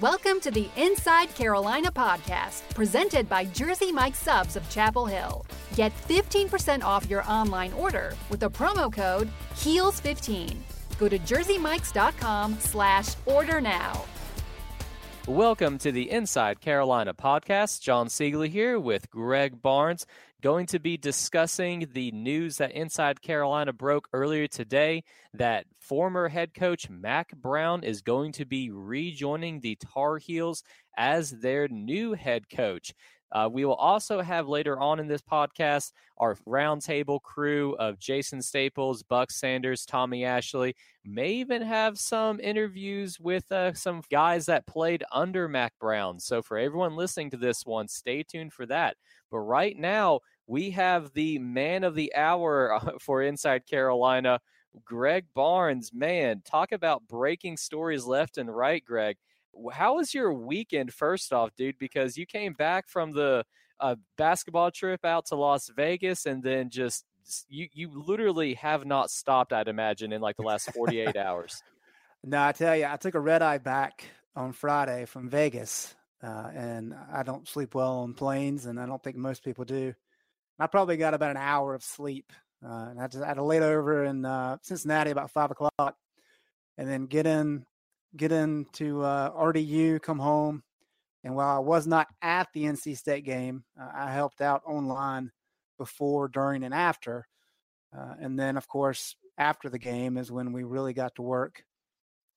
[0.00, 5.46] Welcome to the Inside Carolina podcast, presented by Jersey Mike Subs of Chapel Hill.
[5.76, 10.56] Get 15% off your online order with the promo code HEELS15.
[10.98, 14.04] Go to jerseymikes.com slash order now.
[15.28, 17.80] Welcome to the Inside Carolina podcast.
[17.80, 20.06] John Seiglie here with Greg Barnes,
[20.44, 25.02] going to be discussing the news that Inside Carolina broke earlier today
[25.32, 30.62] that former head coach Mack Brown is going to be rejoining the Tar Heels
[30.98, 32.92] as their new head coach.
[33.32, 38.42] Uh, we will also have later on in this podcast our roundtable crew of Jason
[38.42, 40.76] Staples, Buck Sanders, Tommy Ashley.
[41.06, 46.20] May even have some interviews with uh, some guys that played under Mack Brown.
[46.20, 48.96] So for everyone listening to this one, stay tuned for that.
[49.30, 54.40] But right now, we have the man of the hour for Inside Carolina,
[54.84, 55.90] Greg Barnes.
[55.92, 59.16] Man, talk about breaking stories left and right, Greg.
[59.72, 61.78] How was your weekend, first off, dude?
[61.78, 63.44] Because you came back from the
[63.78, 67.04] uh, basketball trip out to Las Vegas and then just
[67.48, 71.62] you you literally have not stopped i'd imagine in like the last 48 hours
[72.24, 74.04] no i tell you i took a red eye back
[74.36, 79.02] on friday from vegas uh, and i don't sleep well on planes and i don't
[79.02, 79.94] think most people do
[80.58, 82.32] i probably got about an hour of sleep
[82.64, 85.96] uh, and I, just, I had to lay over in uh, cincinnati about five o'clock
[86.78, 87.66] and then get in
[88.16, 90.62] get into uh, RDU, come home,
[91.24, 95.32] and while I was not at the NC State game, uh, I helped out online
[95.78, 97.26] before, during, and after.
[97.96, 101.64] Uh, and then, of course, after the game is when we really got to work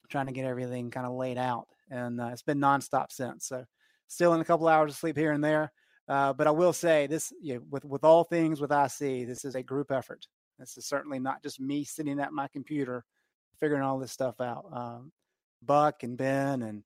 [0.09, 1.67] trying to get everything kind of laid out.
[1.91, 3.45] And uh, it's been nonstop since.
[3.47, 3.65] So,
[4.07, 5.73] still in a couple hours of sleep here and there.
[6.07, 9.45] Uh, but I will say this: you know, with with all things with IC, this
[9.45, 10.25] is a group effort.
[10.59, 13.05] This is certainly not just me sitting at my computer
[13.59, 14.65] figuring all this stuff out.
[14.71, 15.11] Um,
[15.61, 16.83] Buck and Ben and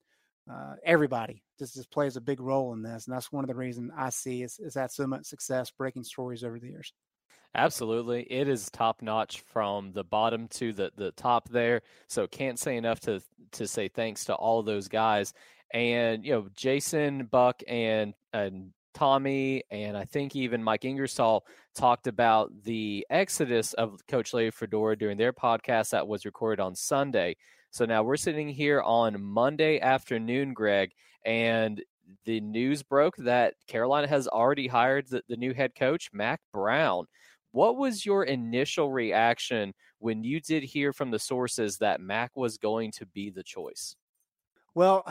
[0.50, 3.06] uh, everybody just, just plays a big role in this.
[3.06, 6.44] And that's one of the reasons IC is, is had so much success breaking stories
[6.44, 6.94] over the years.
[7.54, 8.24] Absolutely.
[8.32, 11.82] It is top notch from the bottom to the, the top there.
[12.08, 13.22] So can't say enough to
[13.54, 15.34] to say thanks to all those guys.
[15.74, 22.08] And, you know, Jason, Buck, and and Tommy, and I think even Mike Ingersoll talked
[22.08, 27.36] about the exodus of Coach Larry Fedora during their podcast that was recorded on Sunday.
[27.72, 30.92] So now we're sitting here on Monday afternoon, Greg,
[31.26, 31.82] and
[32.26, 37.06] the news broke that Carolina has already hired the, the new head coach, Mack Brown.
[37.52, 42.58] What was your initial reaction when you did hear from the sources that Mack was
[42.58, 43.96] going to be the choice?
[44.74, 45.06] Well,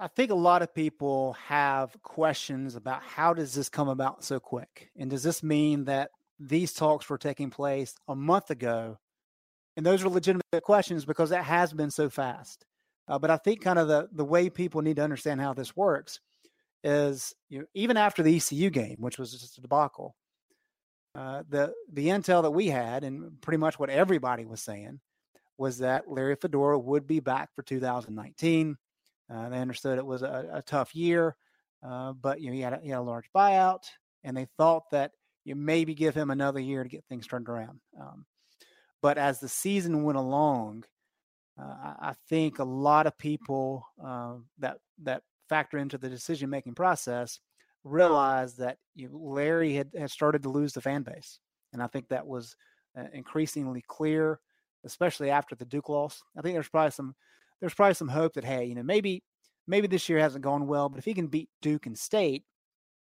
[0.00, 4.38] I think a lot of people have questions about how does this come about so
[4.38, 4.90] quick?
[4.96, 8.98] And does this mean that these talks were taking place a month ago
[9.78, 12.66] and those are legitimate questions because that has been so fast.
[13.06, 15.76] Uh, but I think kind of the the way people need to understand how this
[15.76, 16.18] works
[16.82, 20.16] is you know, even after the ECU game, which was just a debacle,
[21.14, 24.98] uh, the the intel that we had and pretty much what everybody was saying
[25.58, 28.76] was that Larry Fedora would be back for 2019.
[29.32, 31.36] Uh, they understood it was a, a tough year,
[31.86, 33.84] uh, but you know he had, a, he had a large buyout,
[34.24, 35.12] and they thought that
[35.44, 37.80] you maybe give him another year to get things turned around.
[37.98, 38.24] Um,
[39.00, 40.84] but as the season went along,
[41.60, 46.74] uh, I think a lot of people uh, that that factor into the decision making
[46.74, 47.40] process
[47.84, 51.38] realized that you know, Larry had, had started to lose the fan base,
[51.72, 52.56] and I think that was
[52.96, 54.40] uh, increasingly clear,
[54.84, 56.22] especially after the Duke loss.
[56.36, 57.14] I think there's probably some
[57.60, 59.22] there's probably some hope that hey, you know, maybe
[59.66, 62.44] maybe this year hasn't gone well, but if he can beat Duke and State,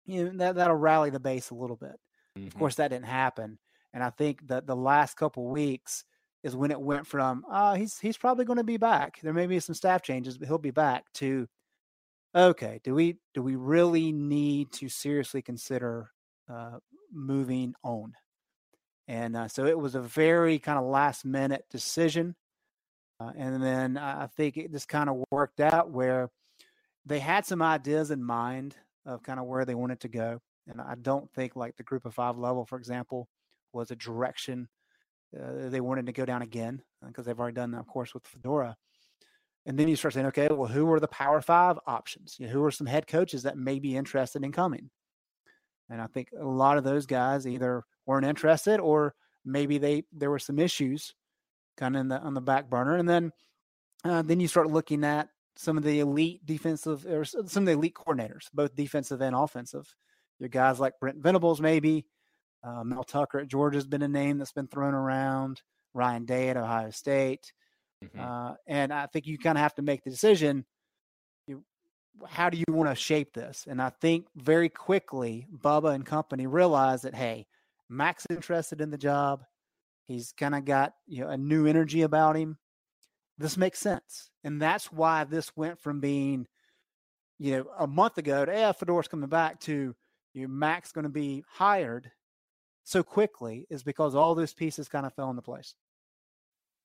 [0.05, 1.99] you know, that that'll rally the base a little bit.
[2.37, 2.47] Mm-hmm.
[2.47, 3.59] Of course, that didn't happen.
[3.93, 6.03] And I think that the last couple weeks
[6.43, 9.19] is when it went from uh, he's he's probably going to be back.
[9.21, 11.47] There may be some staff changes, but he'll be back to
[12.35, 12.79] okay.
[12.83, 16.11] Do we do we really need to seriously consider
[16.51, 16.77] uh,
[17.11, 18.13] moving on?
[19.07, 22.35] And uh, so it was a very kind of last minute decision.
[23.19, 26.29] Uh, and then I think it just kind of worked out where
[27.05, 28.75] they had some ideas in mind
[29.05, 30.41] of kind of where they wanted to go.
[30.67, 33.29] And I don't think like the group of five level, for example,
[33.71, 34.67] was a direction
[35.35, 38.13] uh, they wanted to go down again because uh, they've already done that, of course,
[38.13, 38.75] with Fedora.
[39.65, 42.35] And then you start saying, okay, well, who are the Power Five options?
[42.39, 44.89] You know, who are some head coaches that may be interested in coming?
[45.89, 50.29] And I think a lot of those guys either weren't interested or maybe they there
[50.29, 51.13] were some issues
[51.77, 52.95] kind of in the on the back burner.
[52.95, 53.31] And then
[54.03, 57.71] uh, then you start looking at some of the elite defensive or some of the
[57.71, 59.95] elite coordinators, both defensive and offensive.
[60.39, 62.05] Your guys like Brent Venables, maybe
[62.63, 65.61] uh, Mel Tucker at Georgia has been a name that's been thrown around.
[65.95, 67.53] Ryan Day at Ohio State.
[68.03, 68.19] Mm-hmm.
[68.19, 70.65] Uh, and I think you kind of have to make the decision.
[71.47, 71.63] You,
[72.27, 73.65] how do you want to shape this?
[73.67, 77.47] And I think very quickly, Bubba and company realized that, hey,
[77.89, 79.43] Mack's interested in the job.
[80.07, 82.57] He's kind of got you know a new energy about him.
[83.37, 86.47] This makes sense, and that's why this went from being,
[87.37, 89.95] you know, a month ago to yeah, Fedora's coming back to
[90.33, 92.11] you know, Mack's going to be hired
[92.83, 95.73] so quickly is because all those pieces kind of fell into place.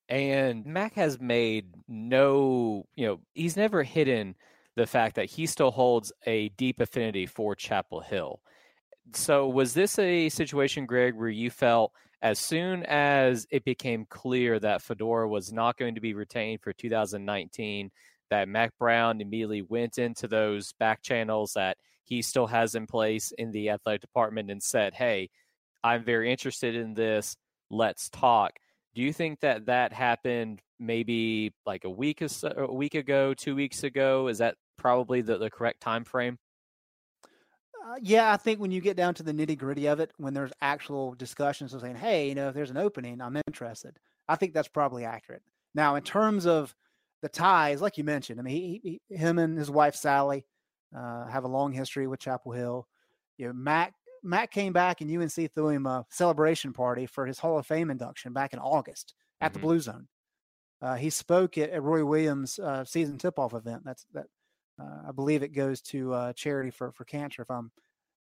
[0.08, 4.34] And Mack has made no, you know, he's never hidden
[4.76, 8.40] the fact that he still holds a deep affinity for Chapel Hill.
[9.12, 14.58] So, was this a situation, Greg, where you felt as soon as it became clear
[14.58, 17.90] that Fedora was not going to be retained for 2019,
[18.30, 23.32] that Mack Brown immediately went into those back channels that he still has in place
[23.38, 25.30] in the athletic department and said, Hey,
[25.82, 27.36] I'm very interested in this.
[27.70, 28.52] Let's talk.
[28.94, 33.84] Do you think that that happened maybe like a week a week ago, two weeks
[33.84, 34.28] ago?
[34.28, 36.38] Is that probably the, the correct time frame?
[37.86, 40.34] Uh, yeah, I think when you get down to the nitty gritty of it, when
[40.34, 43.98] there's actual discussions of saying, "Hey, you know, if there's an opening, I'm interested,"
[44.28, 45.42] I think that's probably accurate.
[45.74, 46.74] Now, in terms of
[47.22, 50.44] the ties, like you mentioned, I mean, he, he him and his wife Sally
[50.96, 52.86] uh, have a long history with Chapel Hill.
[53.38, 57.38] You know, Mack Mack came back and UNC threw him a celebration party for his
[57.38, 59.54] Hall of Fame induction back in August at mm-hmm.
[59.54, 60.08] the Blue Zone.
[60.82, 63.82] Uh, he spoke at, at Roy Williams' uh, season tip-off event.
[63.84, 64.26] That's that.
[64.80, 67.70] Uh, I believe it goes to uh, charity for for cancer, if I'm,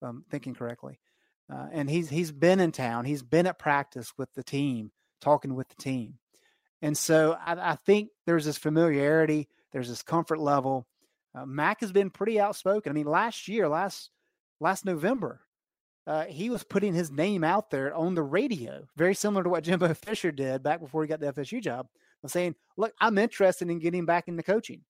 [0.01, 0.99] if I'm thinking correctly.
[1.51, 3.05] Uh, and he's he's been in town.
[3.05, 4.91] He's been at practice with the team,
[5.21, 6.15] talking with the team.
[6.81, 9.47] And so I, I think there's this familiarity.
[9.71, 10.87] There's this comfort level.
[11.45, 12.89] Mack has been pretty outspoken.
[12.89, 14.09] I mean, last year, last
[14.61, 15.41] last November,
[16.07, 19.63] uh, he was putting his name out there on the radio, very similar to what
[19.63, 21.87] Jimbo Fisher did back before he got the FSU job,
[22.25, 24.81] saying, "Look, I'm interested in getting back into coaching."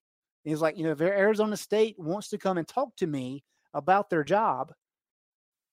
[0.45, 3.43] And he's like, "You know, if Arizona State wants to come and talk to me
[3.73, 4.73] about their job,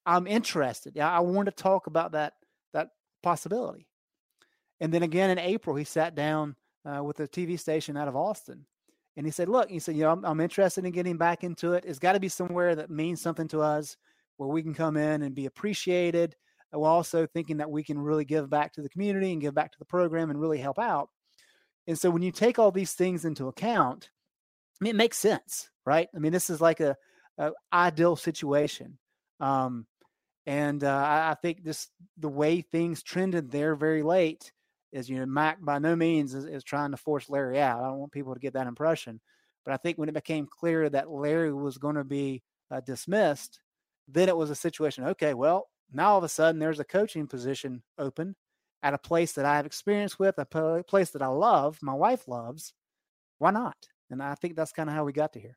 [0.06, 0.98] I'm interested.
[0.98, 2.34] I want to talk about that
[2.72, 2.88] that
[3.22, 3.86] possibility."
[4.80, 8.16] And then again in April, he sat down uh, with a TV station out of
[8.16, 8.66] Austin,
[9.16, 11.74] and he said, "Look," he said, "You know, I'm, I'm interested in getting back into
[11.74, 11.84] it.
[11.86, 13.96] It's got to be somewhere that means something to us."
[14.36, 16.34] where we can come in and be appreciated
[16.70, 19.70] while also thinking that we can really give back to the community and give back
[19.70, 21.10] to the program and really help out.
[21.86, 24.10] And so when you take all these things into account,
[24.82, 26.08] I mean, it makes sense, right?
[26.12, 26.96] I mean, this is like a,
[27.38, 28.99] a ideal situation.
[29.38, 29.87] Um,
[30.44, 31.88] and uh, I, I, think this
[32.19, 34.50] the way things trended there very late
[34.90, 37.81] is you know Mack by no means is, is, trying to force Larry out.
[37.81, 39.20] I don't want people to get that impression,
[39.64, 42.43] but I think when it became clear that Larry was going to be
[42.73, 43.61] uh, dismissed,
[44.08, 47.29] then it was a situation, okay, well, now all of a sudden there's a coaching
[47.29, 48.34] position open
[48.82, 52.26] at a place that I have experience with, a place that I love, my wife
[52.26, 52.75] loves.
[53.38, 53.76] Why not?
[54.12, 55.56] And I think that's kind of how we got to here.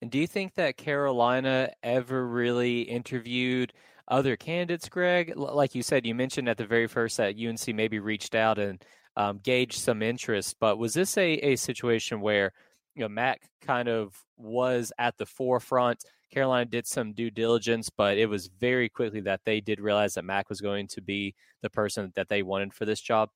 [0.00, 3.72] And do you think that Carolina ever really interviewed
[4.06, 5.32] other candidates, Greg?
[5.36, 8.84] Like you said, you mentioned at the very first that UNC maybe reached out and
[9.16, 12.52] um, gauged some interest, but was this a, a situation where
[12.94, 16.04] you know Mack kind of was at the forefront?
[16.32, 20.24] Carolina did some due diligence, but it was very quickly that they did realize that
[20.24, 23.30] Mack was going to be the person that they wanted for this job.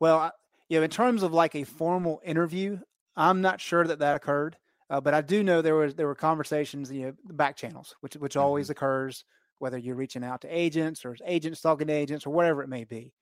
[0.00, 0.32] Well,
[0.68, 2.80] you know, in terms of like a formal interview,
[3.16, 4.56] I'm not sure that that occurred,
[4.90, 8.14] uh, but I do know there was there were conversations, you know, back channels, which
[8.14, 8.42] which mm-hmm.
[8.42, 9.24] always occurs,
[9.58, 12.84] whether you're reaching out to agents or agents talking to agents or whatever it may
[12.84, 13.12] be.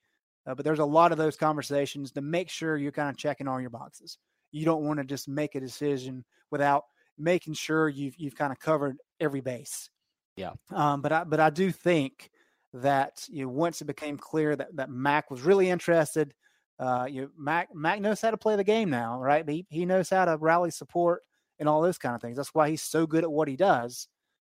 [0.46, 3.46] Uh, but there's a lot of those conversations to make sure you're kind of checking
[3.46, 4.18] all your boxes.
[4.52, 6.84] You don't want to just make a decision without
[7.18, 9.90] making sure you've you've kind of covered every base.
[10.36, 10.52] Yeah.
[10.72, 12.30] Um, but I but I do think
[12.72, 16.34] that you know, once it became clear that that Mack was really interested,
[16.80, 19.48] uh, you know, Mack Mack knows how to play the game now, right?
[19.48, 21.22] He he knows how to rally support
[21.58, 22.38] and all those kind of things.
[22.38, 24.08] That's why he's so good at what he does.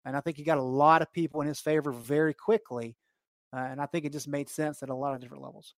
[0.05, 2.97] And I think he got a lot of people in his favor very quickly.
[3.53, 5.75] Uh, and I think it just made sense at a lot of different levels.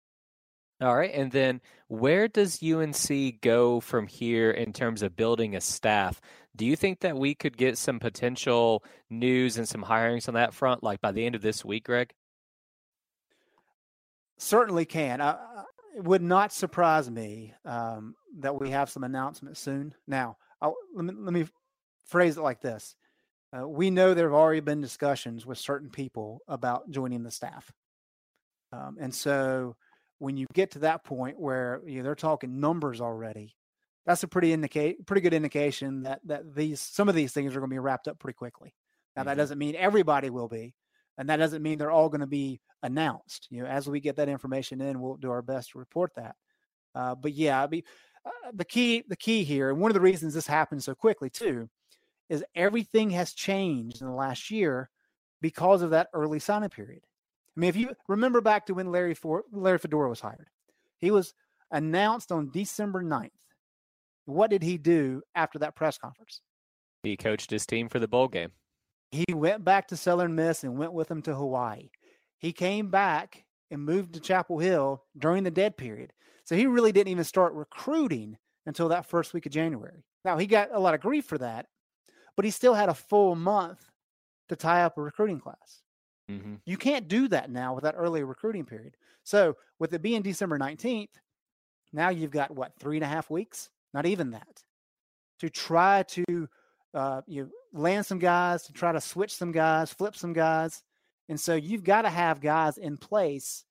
[0.81, 1.13] All right.
[1.13, 6.19] And then where does UNC go from here in terms of building a staff?
[6.55, 10.53] Do you think that we could get some potential news and some hirings on that
[10.53, 12.13] front, like by the end of this week, Greg?
[14.37, 15.21] Certainly can.
[15.21, 15.37] Uh,
[15.95, 19.93] it would not surprise me um, that we have some announcements soon.
[20.07, 21.45] Now, I'll, let, me, let me
[22.05, 22.95] phrase it like this.
[23.55, 27.71] Uh, we know there have already been discussions with certain people about joining the staff.
[28.71, 29.75] Um, and so
[30.17, 33.55] when you get to that point where you know, they're talking numbers already,
[34.05, 37.59] that's a pretty indicate pretty good indication that that these some of these things are
[37.59, 38.73] going to be wrapped up pretty quickly.
[39.15, 39.29] Now mm-hmm.
[39.29, 40.73] that doesn't mean everybody will be,
[41.17, 43.47] and that doesn't mean they're all going to be announced.
[43.49, 46.35] You know, as we get that information in, we'll do our best to report that.
[46.95, 47.83] Uh, but yeah, I mean,
[48.25, 51.29] uh, the key the key here, and one of the reasons this happened so quickly
[51.29, 51.69] too,
[52.29, 54.89] is everything has changed in the last year
[55.41, 57.01] because of that early signing period.
[57.55, 60.49] I mean, if you remember back to when Larry For- Larry Fedora was hired,
[60.97, 61.33] he was
[61.71, 63.29] announced on December 9th.
[64.25, 66.41] What did he do after that press conference?
[67.03, 68.51] He coached his team for the bowl game.
[69.13, 71.91] He went back to Southern Miss and went with them to Hawaii.
[72.39, 76.11] He came back and moved to Chapel Hill during the dead period.
[76.45, 80.03] So he really didn't even start recruiting until that first week of January.
[80.25, 81.67] Now, he got a lot of grief for that,
[82.35, 83.87] but he still had a full month
[84.49, 85.83] to tie up a recruiting class.
[86.31, 86.55] Mm-hmm.
[86.65, 88.97] You can't do that now with that early recruiting period.
[89.23, 91.09] So, with it being December 19th,
[91.91, 93.69] now you've got what, three and a half weeks?
[93.93, 94.63] Not even that
[95.39, 96.47] to try to
[96.93, 100.81] uh, you land some guys, to try to switch some guys, flip some guys.
[101.29, 103.65] And so you've got to have guys in place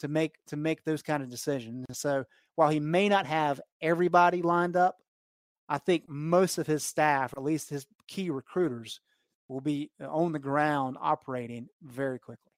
[0.00, 1.86] to make to make those kind of decisions.
[1.92, 2.24] So
[2.56, 4.96] while he may not have everybody lined up,
[5.68, 9.00] I think most of his staff, at least his key recruiters,
[9.48, 12.50] will be on the ground operating very quickly.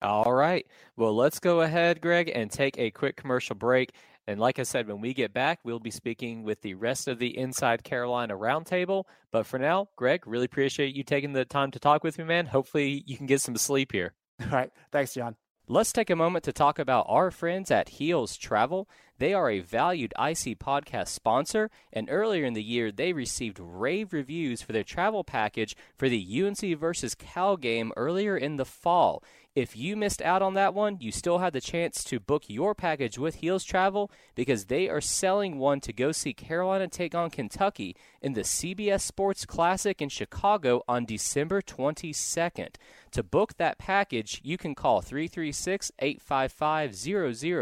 [0.00, 0.64] All right.
[0.96, 3.92] Well, let's go ahead, Greg, and take a quick commercial break.
[4.28, 7.18] And like I said, when we get back, we'll be speaking with the rest of
[7.18, 9.04] the Inside Carolina Roundtable.
[9.30, 12.44] But for now, Greg, really appreciate you taking the time to talk with me, man.
[12.44, 14.12] Hopefully, you can get some sleep here.
[14.42, 14.70] All right.
[14.92, 15.36] Thanks, John.
[15.66, 18.86] Let's take a moment to talk about our friends at Heels Travel.
[19.18, 24.12] They are a valued IC podcast sponsor, and earlier in the year, they received rave
[24.12, 29.22] reviews for their travel package for the UNC versus Cal game earlier in the fall.
[29.58, 32.76] If you missed out on that one, you still have the chance to book your
[32.76, 37.28] package with Heels Travel because they are selling one to go see Carolina take on
[37.28, 42.76] Kentucky in the CBS Sports Classic in Chicago on December 22nd.
[43.10, 46.94] To book that package, you can call 336 855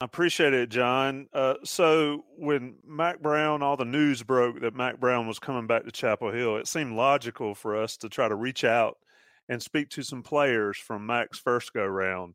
[0.00, 1.28] I appreciate it, John.
[1.32, 5.84] Uh, so when Mack Brown, all the news broke that Mack Brown was coming back
[5.84, 8.98] to Chapel Hill, it seemed logical for us to try to reach out
[9.48, 12.34] and speak to some players from Mack's first go round.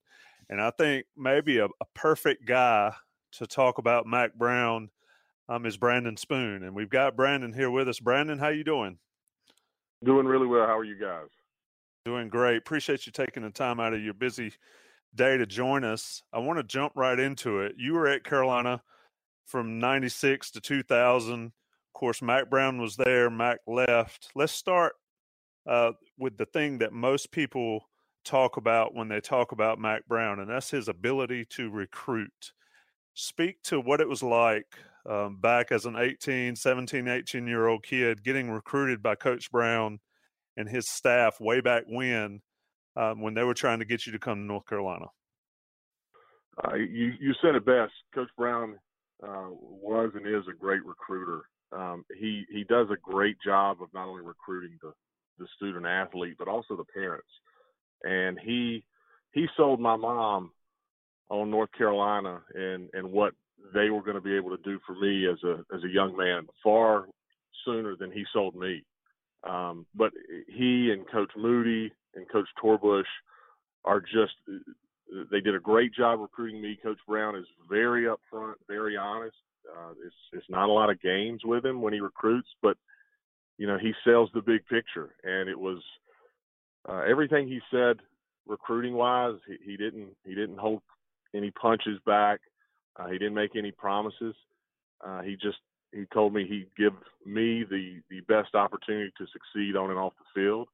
[0.50, 2.93] And I think maybe a, a perfect guy
[3.34, 4.89] to talk about Mack Brown–
[5.50, 8.00] um, is Brandon Spoon, and we've got Brandon here with us.
[8.00, 8.98] Brandon, how you doing?
[10.03, 10.65] Doing really well.
[10.65, 11.27] How are you guys?
[12.05, 12.58] Doing great.
[12.58, 14.53] Appreciate you taking the time out of your busy
[15.15, 16.24] day to join us.
[16.32, 17.75] I want to jump right into it.
[17.77, 18.82] You were at Carolina
[19.46, 21.46] from 96 to 2000.
[21.46, 21.51] Of
[21.93, 24.32] course, Mack Brown was there, Mack left.
[24.36, 24.93] Let's start
[25.67, 27.88] uh, with the thing that most people
[28.25, 32.51] talk about when they talk about Mack Brown, and that's his ability to recruit.
[33.13, 34.65] Speak to what it was like
[35.08, 40.00] um, back as an 18, 17, 18 year old kid getting recruited by Coach Brown
[40.58, 42.41] and his staff way back when,
[42.95, 45.05] um, when they were trying to get you to come to North Carolina?
[46.63, 47.93] Uh, you, you said it best.
[48.13, 48.77] Coach Brown
[49.23, 51.43] uh, was and is a great recruiter.
[51.71, 54.93] Um, he he does a great job of not only recruiting the,
[55.39, 57.29] the student athlete but also the parents.
[58.03, 58.83] And he
[59.31, 60.51] he sold my mom
[61.29, 63.33] on North Carolina and and what
[63.73, 66.15] they were going to be able to do for me as a as a young
[66.15, 67.07] man far
[67.65, 68.83] sooner than he sold me.
[69.47, 70.12] Um, but
[70.47, 73.03] he and Coach Moody and Coach Torbush
[73.86, 74.34] are just
[75.32, 76.79] they did a great job recruiting me.
[76.82, 79.36] Coach Brown is very upfront, very honest.
[79.70, 82.77] Uh, it's it's not a lot of games with him when he recruits, but
[83.58, 85.82] you know he sells the big picture, and it was
[86.89, 87.98] uh, everything he said
[88.48, 89.38] recruiting wise.
[89.48, 90.82] He, he didn't he didn't hold
[91.36, 92.39] any punches back.
[92.96, 94.36] Uh, he didn't make any promises.
[95.05, 95.58] Uh, he just
[95.91, 96.93] he told me he'd give
[97.25, 100.67] me the the best opportunity to succeed on and off the field,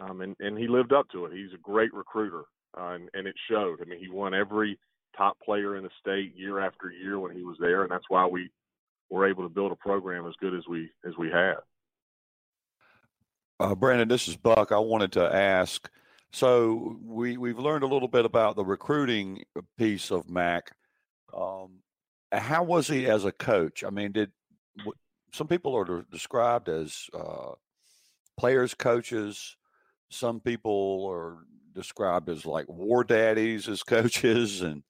[0.00, 1.32] um, and and he lived up to it.
[1.32, 2.44] He's a great recruiter,
[2.78, 3.80] uh, and and it showed.
[3.80, 4.78] I mean, he won every
[5.16, 8.26] top player in the state year after year when he was there, and that's why
[8.26, 8.50] we
[9.10, 11.56] were able to build a program as good as we as we had.
[13.60, 14.72] Uh, Brandon, this is Buck.
[14.72, 15.88] I wanted to ask.
[16.32, 19.44] So we we've learned a little bit about the recruiting
[19.76, 20.72] piece of Mack.
[21.36, 21.82] Um,
[22.32, 23.84] how was he as a coach?
[23.84, 24.32] I mean, did
[25.32, 27.52] some people are described as uh,
[28.38, 29.56] players coaches?
[30.12, 31.38] Some people are
[31.74, 34.82] described as like war daddies as coaches, and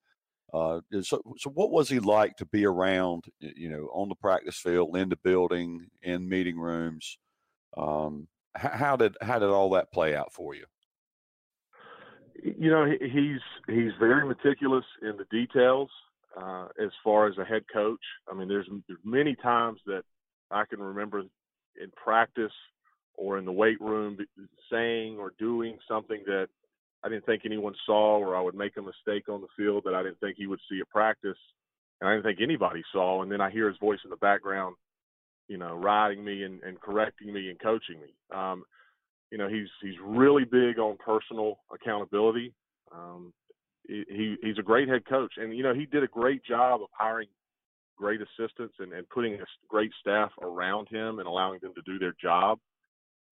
[0.53, 3.25] uh, so, so what was he like to be around?
[3.41, 7.19] You know, on the practice field, in the building, in meeting rooms.
[7.77, 10.67] Um, how did how did all that play out for you?
[12.43, 15.89] You know, he's he's very meticulous in the details
[16.41, 18.01] uh, as far as a head coach.
[18.31, 20.03] I mean, there's, there's many times that
[20.51, 22.53] I can remember in practice
[23.17, 24.19] or in the weight room
[24.71, 26.49] saying or doing something that
[27.05, 29.95] I didn't think anyone saw, or I would make a mistake on the field that
[29.95, 31.39] I didn't think he would see at practice,
[32.01, 33.23] and I didn't think anybody saw.
[33.23, 34.77] And then I hear his voice in the background,
[35.49, 38.15] you know, riding me and, and correcting me and coaching me.
[38.35, 38.65] Um,
[39.31, 42.53] you know, he's he's really big on personal accountability.
[42.95, 43.33] Um,
[43.89, 46.89] he he's a great head coach, and you know, he did a great job of
[46.93, 47.29] hiring
[47.97, 51.99] great assistants and, and putting a great staff around him and allowing them to do
[51.99, 52.59] their job.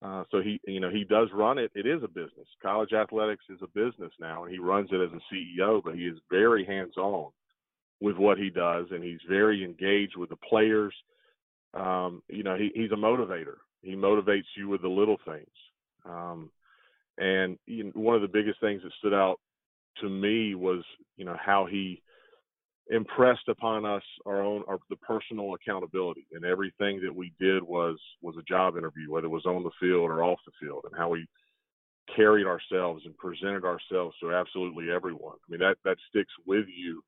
[0.02, 1.70] Uh, so he, you know, he does run it.
[1.74, 2.48] It is a business.
[2.62, 5.82] College athletics is a business now, and he runs it as a CEO.
[5.82, 7.30] But he is very hands-on
[8.00, 10.94] with what he does, and he's very engaged with the players.
[11.74, 13.56] Um, you know, he, he's a motivator.
[13.82, 15.46] He motivates you with the little things.
[16.06, 16.50] Um,
[17.18, 19.38] and you know, one of the biggest things that stood out
[20.00, 20.82] to me was,
[21.16, 22.02] you know, how he
[22.90, 27.96] impressed upon us our own our, the personal accountability and everything that we did was
[28.20, 30.98] was a job interview whether it was on the field or off the field and
[30.98, 31.26] how we
[32.14, 35.36] carried ourselves and presented ourselves to absolutely everyone.
[35.36, 37.02] I mean that that sticks with you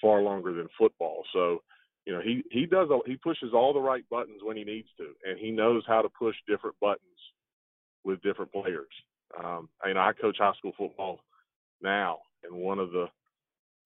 [0.00, 1.22] far longer than football.
[1.32, 1.62] So
[2.04, 5.14] you know he he does he pushes all the right buttons when he needs to
[5.24, 7.00] and he knows how to push different buttons
[8.04, 8.92] with different players.
[9.42, 11.20] Um know i coach high school football
[11.82, 13.06] now and one of the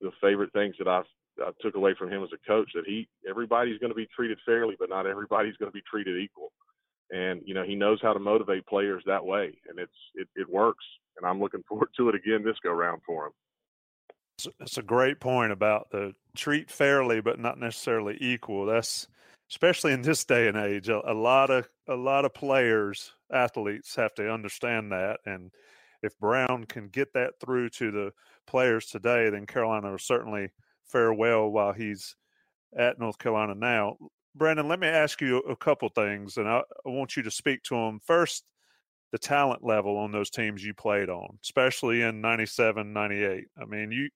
[0.01, 1.05] the favorite things that I've
[1.40, 4.38] I took away from him as a coach that he everybody's going to be treated
[4.44, 6.53] fairly, but not everybody's going to be treated equal.
[7.11, 10.48] And you know he knows how to motivate players that way, and it's it, it
[10.48, 10.85] works.
[11.16, 13.33] And I'm looking forward to it again this go round for him.
[14.61, 18.66] It's a great point about the treat fairly, but not necessarily equal.
[18.66, 19.09] That's
[19.51, 20.88] especially in this day and age.
[20.88, 25.51] A, a lot of a lot of players, athletes have to understand that, and
[26.03, 28.12] if Brown can get that through to the
[28.46, 30.51] players today, then Carolina will certainly
[30.88, 32.16] fare well while he's
[32.77, 33.96] at North Carolina now.
[34.35, 37.62] Brandon, let me ask you a couple things, and I, I want you to speak
[37.64, 38.01] to them.
[38.05, 38.44] First,
[39.11, 43.44] the talent level on those teams you played on, especially in 97, 98.
[43.61, 44.11] I mean, you,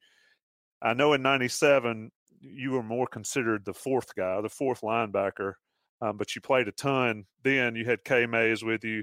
[0.81, 5.55] I know in 97, you were more considered the fourth guy, the fourth linebacker,
[6.01, 7.25] um, but you played a ton.
[7.43, 9.03] Then you had K Mays with you.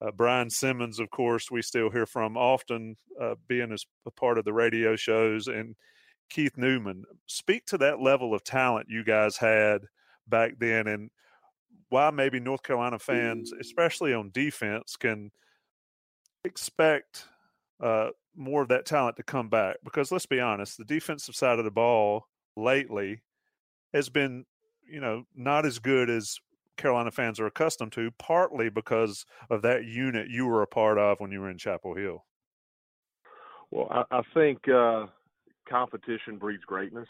[0.00, 4.38] Uh, Brian Simmons, of course, we still hear from often, uh, being as a part
[4.38, 5.74] of the radio shows, and
[6.28, 7.04] Keith Newman.
[7.26, 9.82] Speak to that level of talent you guys had
[10.26, 11.10] back then and
[11.88, 15.30] why maybe North Carolina fans, especially on defense, can
[16.44, 17.24] expect
[17.82, 19.76] uh, more of that talent to come back.
[19.84, 23.22] Because let's be honest, the defensive side of the ball lately
[23.94, 24.44] has been,
[24.86, 26.38] you know, not as good as
[26.76, 31.20] Carolina fans are accustomed to, partly because of that unit you were a part of
[31.20, 32.24] when you were in Chapel Hill.
[33.70, 35.06] Well, I, I think uh,
[35.68, 37.08] competition breeds greatness,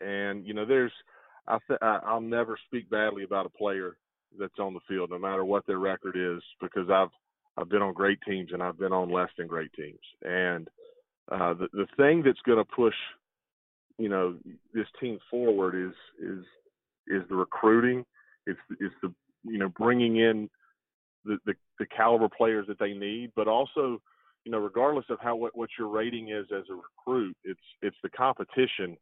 [0.00, 0.92] and you know, there's
[1.46, 3.96] I th- I'll never speak badly about a player
[4.38, 7.10] that's on the field, no matter what their record is, because I've
[7.56, 10.68] I've been on great teams and I've been on less than great teams, and
[11.30, 12.94] uh, the the thing that's going to push,
[13.98, 14.36] you know,
[14.72, 16.44] this team forward is is
[17.06, 18.04] is the recruiting,
[18.46, 19.12] it's it's the
[19.44, 20.48] you know bringing in
[21.24, 24.00] the, the the caliber players that they need, but also
[24.44, 27.96] you know, regardless of how what, what your rating is as a recruit, it's it's
[28.02, 28.96] the competition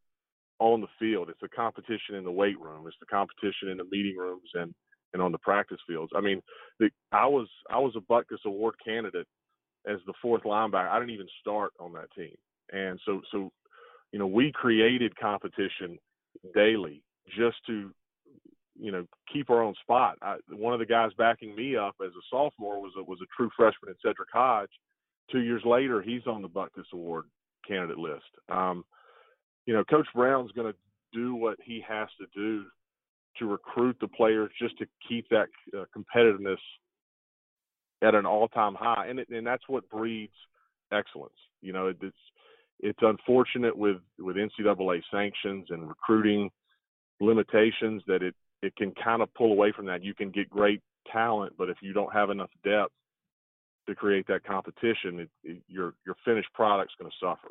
[0.60, 1.28] on the field.
[1.28, 2.86] It's the competition in the weight room.
[2.86, 4.72] It's the competition in the meeting rooms and
[5.12, 6.12] and on the practice fields.
[6.16, 6.40] I mean,
[6.78, 9.26] the, I was I was a Butkus Award candidate
[9.86, 10.88] as the fourth linebacker.
[10.88, 12.34] I didn't even start on that team,
[12.72, 13.50] and so so
[14.12, 15.98] you know we created competition
[16.54, 17.02] daily
[17.36, 17.90] just to
[18.78, 20.18] you know keep our own spot.
[20.22, 23.26] I, one of the guys backing me up as a sophomore was a, was a
[23.36, 24.70] true freshman in Sedrick Hodge
[25.30, 27.24] two years later, he's on the Butkus Award
[27.66, 28.24] candidate list.
[28.48, 28.84] Um,
[29.66, 30.78] you know, Coach Brown's going to
[31.12, 32.64] do what he has to do
[33.38, 36.58] to recruit the players just to keep that uh, competitiveness
[38.02, 40.32] at an all-time high, and it, and that's what breeds
[40.92, 41.32] excellence.
[41.60, 42.16] You know, it's
[42.80, 46.50] it's unfortunate with with NCAA sanctions and recruiting
[47.20, 50.02] limitations that it it can kind of pull away from that.
[50.02, 50.80] You can get great
[51.10, 52.92] talent, but if you don't have enough depth
[53.86, 57.50] to create that competition, it, it, your your finished product's going to suffer.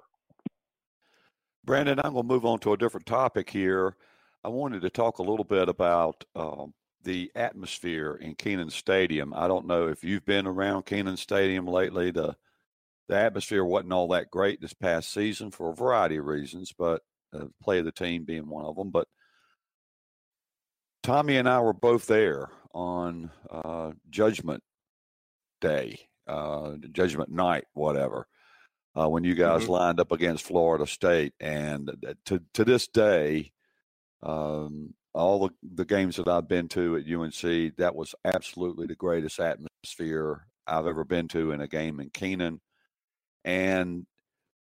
[1.64, 3.96] Brandon, I'm going to move on to a different topic here.
[4.44, 9.34] I wanted to talk a little bit about um, the atmosphere in Kenan Stadium.
[9.36, 12.12] I don't know if you've been around Kenan Stadium lately.
[12.12, 12.36] The
[13.08, 17.02] the atmosphere wasn't all that great this past season for a variety of reasons, but
[17.34, 18.90] uh, play of the team being one of them.
[18.90, 19.08] But
[21.04, 24.64] Tommy and I were both there on uh, Judgment
[25.60, 28.28] Day, uh, Judgment Night, whatever,
[28.98, 29.72] uh, when you guys mm-hmm.
[29.72, 31.34] lined up against Florida State.
[31.40, 31.92] And
[32.26, 33.52] to to this day,
[34.24, 38.96] um, all the, the games that I've been to at UNC, that was absolutely the
[38.96, 42.62] greatest atmosphere I've ever been to in a game in Kenan
[43.44, 44.06] and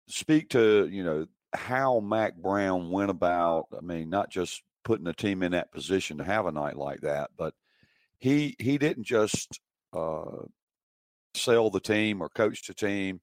[0.09, 3.67] speak to you know how Mack Brown went about.
[3.77, 7.01] I mean, not just putting a team in that position to have a night like
[7.01, 7.55] that, but
[8.19, 9.61] he he didn't just
[9.93, 10.45] uh,
[11.37, 13.21] sell the team or coach the team.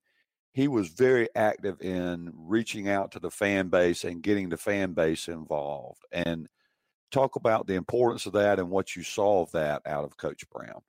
[0.54, 4.94] He was very active in reaching out to the fan base and getting the fan
[4.94, 6.02] base involved.
[6.12, 6.48] And
[7.12, 10.44] talk about the importance of that and what you saw of that out of Coach
[10.50, 10.82] Brown.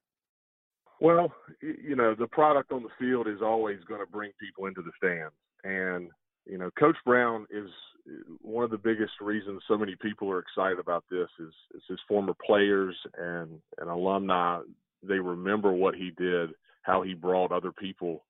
[1.00, 4.80] Well, you know, the product on the field is always going to bring people into
[4.80, 5.34] the stands.
[5.64, 6.08] And,
[6.46, 7.68] you know, Coach Brown is
[8.08, 11.82] uh, one of the biggest reasons so many people are excited about this is, is
[11.88, 14.60] his former players and, and alumni.
[15.02, 16.50] They remember what he did,
[16.84, 18.24] how he brought other people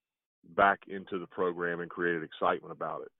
[0.56, 3.10] back into the program and created excitement about it.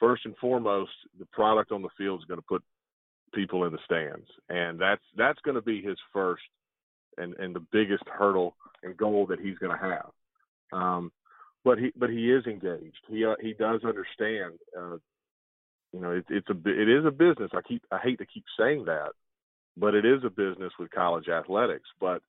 [0.00, 2.62] First and foremost, the product on the field is going to put
[3.34, 6.42] people in the stands, and that's that's going to be his first
[7.18, 10.10] and and the biggest hurdle and goal that he's going to have.
[10.72, 11.12] Um,
[11.64, 13.00] but he but he is engaged.
[13.08, 14.54] He uh, he does understand.
[14.78, 14.96] Uh,
[15.92, 17.50] you know, it, it's a it is a business.
[17.52, 19.10] I keep I hate to keep saying that,
[19.76, 21.88] but it is a business with college athletics.
[22.00, 22.22] But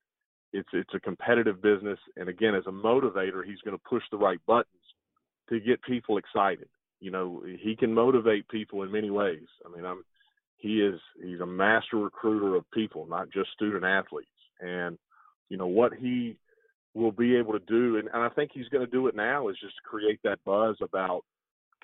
[0.54, 4.18] it's it's a competitive business, and again, as a motivator, he's going to push the
[4.18, 4.68] right buttons
[5.50, 6.68] to get people excited.
[7.00, 9.48] You know, he can motivate people in many ways.
[9.66, 10.04] I mean, I'm
[10.58, 14.28] he is he's a master recruiter of people, not just student athletes.
[14.60, 14.98] And
[15.50, 16.38] you know what he
[16.94, 19.48] will be able to do, and, and I think he's going to do it now,
[19.48, 21.24] is just create that buzz about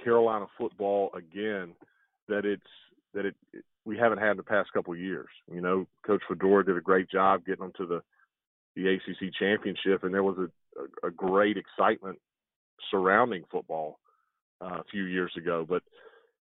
[0.03, 1.73] Carolina football again.
[2.27, 2.63] That it's
[3.13, 3.35] that it,
[3.85, 5.29] we haven't had in the past couple of years.
[5.51, 8.01] You know, Coach Fedora did a great job getting them to the
[8.75, 12.19] the ACC championship, and there was a, a, great excitement
[12.91, 13.99] surrounding football
[14.61, 15.65] uh, a few years ago.
[15.67, 15.83] But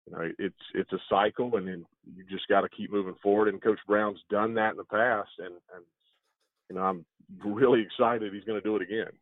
[0.07, 3.49] you know, it's it's a cycle, and then you just got to keep moving forward.
[3.49, 5.85] And Coach Brown's done that in the past, and, and
[6.69, 7.05] you know, I'm
[7.45, 9.13] really excited he's going to do it again.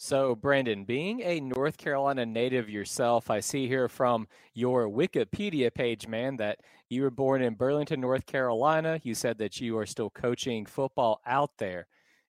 [0.00, 6.06] So, Brandon, being a North Carolina native yourself, I see here from your Wikipedia page,
[6.06, 9.00] man, that you were born in Burlington, North Carolina.
[9.02, 11.88] You said that you are still coaching football out there.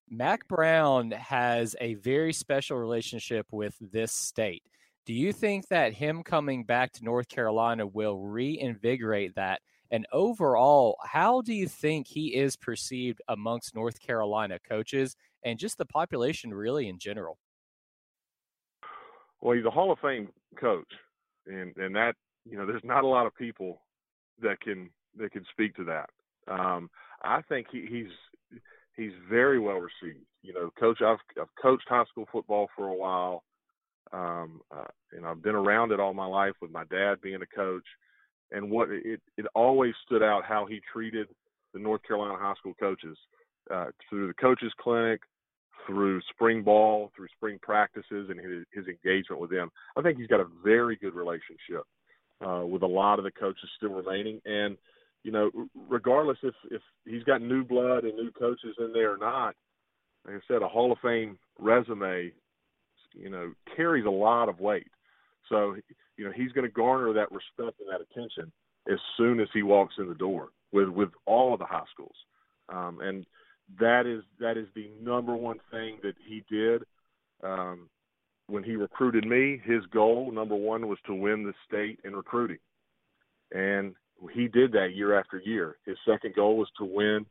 [0.09, 4.63] Mack Brown has a very special relationship with this state.
[5.05, 9.61] Do you think that him coming back to North Carolina will reinvigorate that?
[9.91, 15.77] And overall, how do you think he is perceived amongst North Carolina coaches and just
[15.77, 17.37] the population really in general?
[19.41, 20.91] Well, he's a Hall of Fame coach,
[21.47, 22.15] and and that
[22.49, 23.81] you know, there's not a lot of people
[24.41, 26.09] that can that can speak to that.
[26.47, 26.89] Um,
[27.23, 28.59] I think he, he's
[28.95, 30.25] he's very well received.
[30.41, 33.43] You know, coach, I've, I've coached high school football for a while.
[34.11, 37.55] Um, uh, and I've been around it all my life with my dad being a
[37.55, 37.85] coach
[38.51, 41.27] and what it it always stood out how he treated
[41.73, 43.17] the North Carolina high school coaches
[43.69, 45.21] uh, through the coaches clinic,
[45.89, 49.71] through spring ball, through spring practices, and his, his engagement with them.
[49.97, 51.83] I think he's got a very good relationship
[52.45, 54.77] uh, with a lot of the coaches still remaining, and
[55.23, 55.49] you know,
[55.89, 59.55] regardless if if he's got new blood and new coaches in there or not,
[60.25, 62.31] like I said, a Hall of Fame resume,
[63.13, 64.87] you know, carries a lot of weight.
[65.49, 65.75] So
[66.17, 68.51] you know he's going to garner that respect and that attention
[68.91, 72.15] as soon as he walks in the door with with all of the high schools,
[72.69, 73.25] um, and
[73.79, 76.83] that is that is the number one thing that he did
[77.43, 77.89] um,
[78.47, 79.61] when he recruited me.
[79.63, 82.59] His goal number one was to win the state in recruiting,
[83.51, 83.95] and
[84.33, 85.77] he did that year after year.
[85.85, 87.25] His second goal was to win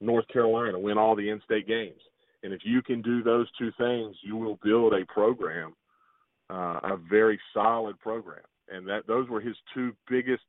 [0.00, 2.00] North Carolina, win all the in-state games.
[2.42, 5.74] And if you can do those two things, you will build a program
[6.50, 10.42] uh, a very solid program, and that those were his two biggest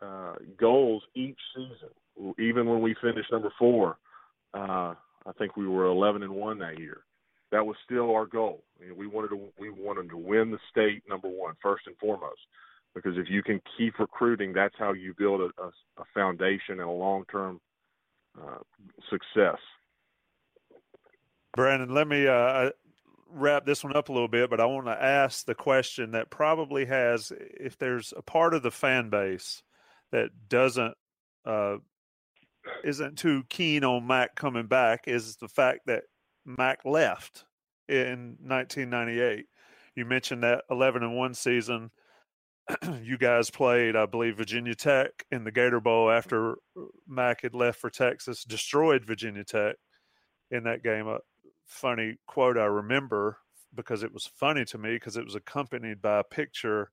[0.00, 2.34] uh, goals each season.
[2.38, 3.96] Even when we finished number four,
[4.54, 4.94] uh,
[5.26, 7.02] I think we were 11 and one that year.
[7.52, 8.64] that was still our goal.
[8.96, 12.40] We wanted to we wanted to win the state number one first and foremost,
[12.94, 15.66] because if you can keep recruiting, that's how you build a, a,
[15.98, 17.60] a foundation and a long term
[18.40, 18.58] uh,
[19.10, 19.58] success.
[21.54, 22.70] Brandon, let me uh,
[23.30, 26.30] wrap this one up a little bit, but I want to ask the question that
[26.30, 29.62] probably has, if there's a part of the fan base
[30.10, 30.94] that doesn't
[31.44, 31.76] uh,
[32.84, 36.04] isn't too keen on Mack coming back, is the fact that
[36.44, 37.44] Mack left
[37.88, 39.46] in 1998.
[39.94, 41.90] You mentioned that 11 and one season.
[43.02, 46.56] you guys played, I believe, Virginia Tech in the Gator Bowl after
[47.06, 49.76] Mack had left for Texas, destroyed Virginia Tech
[50.50, 51.08] in that game.
[51.08, 51.18] A
[51.66, 53.38] funny quote I remember
[53.74, 56.90] because it was funny to me because it was accompanied by a picture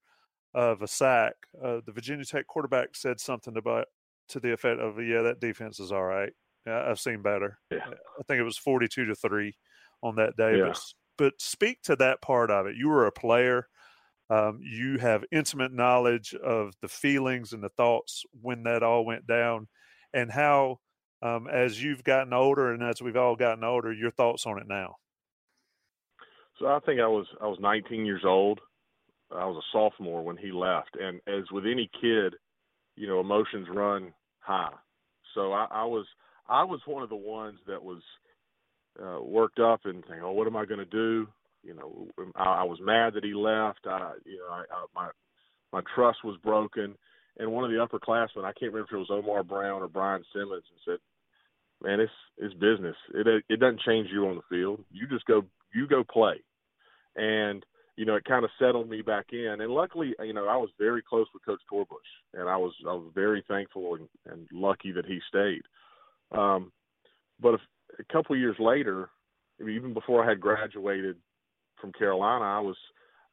[0.53, 1.33] of a sack.
[1.63, 3.87] Uh, the Virginia Tech quarterback said something about
[4.29, 6.33] to the effect of, "Yeah, that defense is all right.
[6.65, 7.87] I've seen better." Yeah.
[7.87, 9.55] I think it was forty-two to three
[10.01, 10.57] on that day.
[10.57, 10.67] Yeah.
[10.67, 10.81] But
[11.17, 12.75] but speak to that part of it.
[12.75, 13.67] You were a player.
[14.29, 19.25] Um, you have intimate knowledge of the feelings and the thoughts when that all went
[19.25, 19.67] down,
[20.13, 20.77] and how,
[21.23, 24.67] um, as you've gotten older and as we've all gotten older, your thoughts on it
[24.67, 24.95] now.
[26.59, 28.59] So I think I was I was 19 years old.
[29.31, 32.35] I was a sophomore when he left, and as with any kid,
[32.95, 34.13] you know, emotions run
[34.49, 34.73] high.
[35.35, 36.05] So I, I was
[36.47, 38.01] I was one of the ones that was
[39.01, 41.27] uh, worked up and saying, "Oh, what am I going to do?"
[41.63, 43.85] You know, I, I was mad that he left.
[43.85, 45.09] I, you know, I, I, my
[45.71, 46.95] my trust was broken.
[47.37, 50.23] And one of the upperclassmen, I can't remember if it was Omar Brown or Brian
[50.33, 52.95] Simmons, and said, "Man, it's it's business.
[53.13, 54.83] It it doesn't change you on the field.
[54.91, 56.43] You just go you go play."
[57.15, 57.63] And
[57.99, 59.57] you know, it kind of settled me back in.
[59.59, 61.97] And luckily, you know, I was very close with Coach Torbush,
[62.33, 65.63] and I was I was very thankful and, and lucky that he stayed.
[66.31, 66.71] Um,
[67.41, 67.59] but if,
[67.99, 69.09] a couple years later,
[69.59, 71.17] even before I had graduated
[71.81, 72.77] from Carolina, I was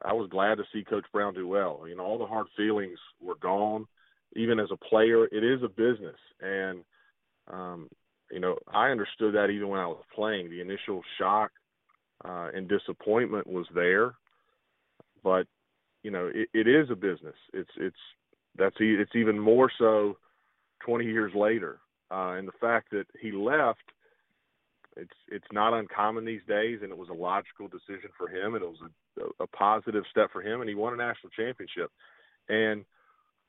[0.04, 1.84] I was glad to see Coach Brown do well.
[1.88, 3.86] You know, all the hard feelings were gone.
[4.34, 6.82] Even as a player, it is a business, and
[7.46, 7.88] um,
[8.32, 10.50] you know, I understood that even when I was playing.
[10.50, 11.52] The initial shock
[12.24, 14.14] uh, and disappointment was there,
[15.22, 15.46] but
[16.02, 17.36] you know, it, it is a business.
[17.52, 17.96] It's it's
[18.56, 20.16] that's it's even more so
[20.84, 23.82] 20 years later, uh, and the fact that he left
[24.96, 28.64] it's it's not uncommon these days, and it was a logical decision for him, and
[28.64, 28.80] it was
[29.20, 31.90] a, a positive step for him, and he won a national championship.
[32.48, 32.84] And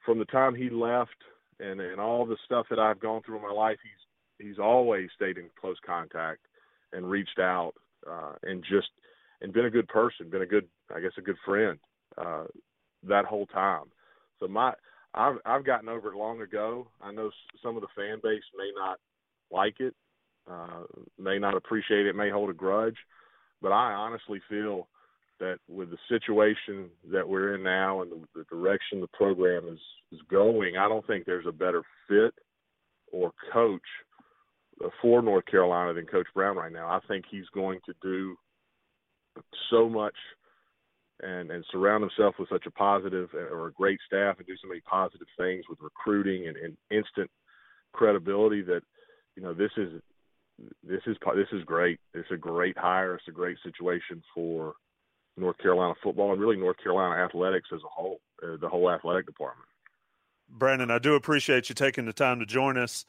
[0.06, 1.15] from the time he left,
[1.60, 5.10] and and all the stuff that I've gone through in my life, he's he's always
[5.15, 6.41] stayed in close contact
[6.93, 7.73] and reached out
[8.10, 8.89] uh, and just
[9.41, 11.80] and been a good person, been a good I guess a good friend
[12.17, 12.45] uh,
[13.04, 13.86] that whole time.
[14.39, 14.73] So my
[15.13, 16.88] I've I've gotten over it long ago.
[17.02, 17.32] I know
[17.63, 19.00] some of the fan base may not
[19.52, 19.95] like it,
[20.50, 20.84] uh,
[21.17, 22.97] may not appreciate it, may hold a grudge,
[23.62, 24.88] but I honestly feel
[25.39, 29.80] that with the situation that we're in now and the, the direction the program is
[30.12, 32.34] is going, I don't think there's a better fit
[33.12, 33.82] or coach
[35.02, 36.88] for North Carolina than Coach Brown right now.
[36.88, 38.38] I think he's going to do
[39.69, 40.15] so much
[41.21, 44.67] and and surround himself with such a positive or a great staff and do so
[44.67, 47.30] many positive things with recruiting and, and instant
[47.93, 48.82] credibility that
[49.36, 50.02] you know this is
[50.84, 52.00] this is this is great.
[52.13, 53.15] It's a great hire.
[53.15, 54.73] It's a great situation for
[55.38, 59.28] North Carolina football and really North Carolina athletics as a whole, uh, the whole athletic
[59.28, 59.67] department.
[60.50, 63.06] Brandon, I do appreciate you taking the time to join us.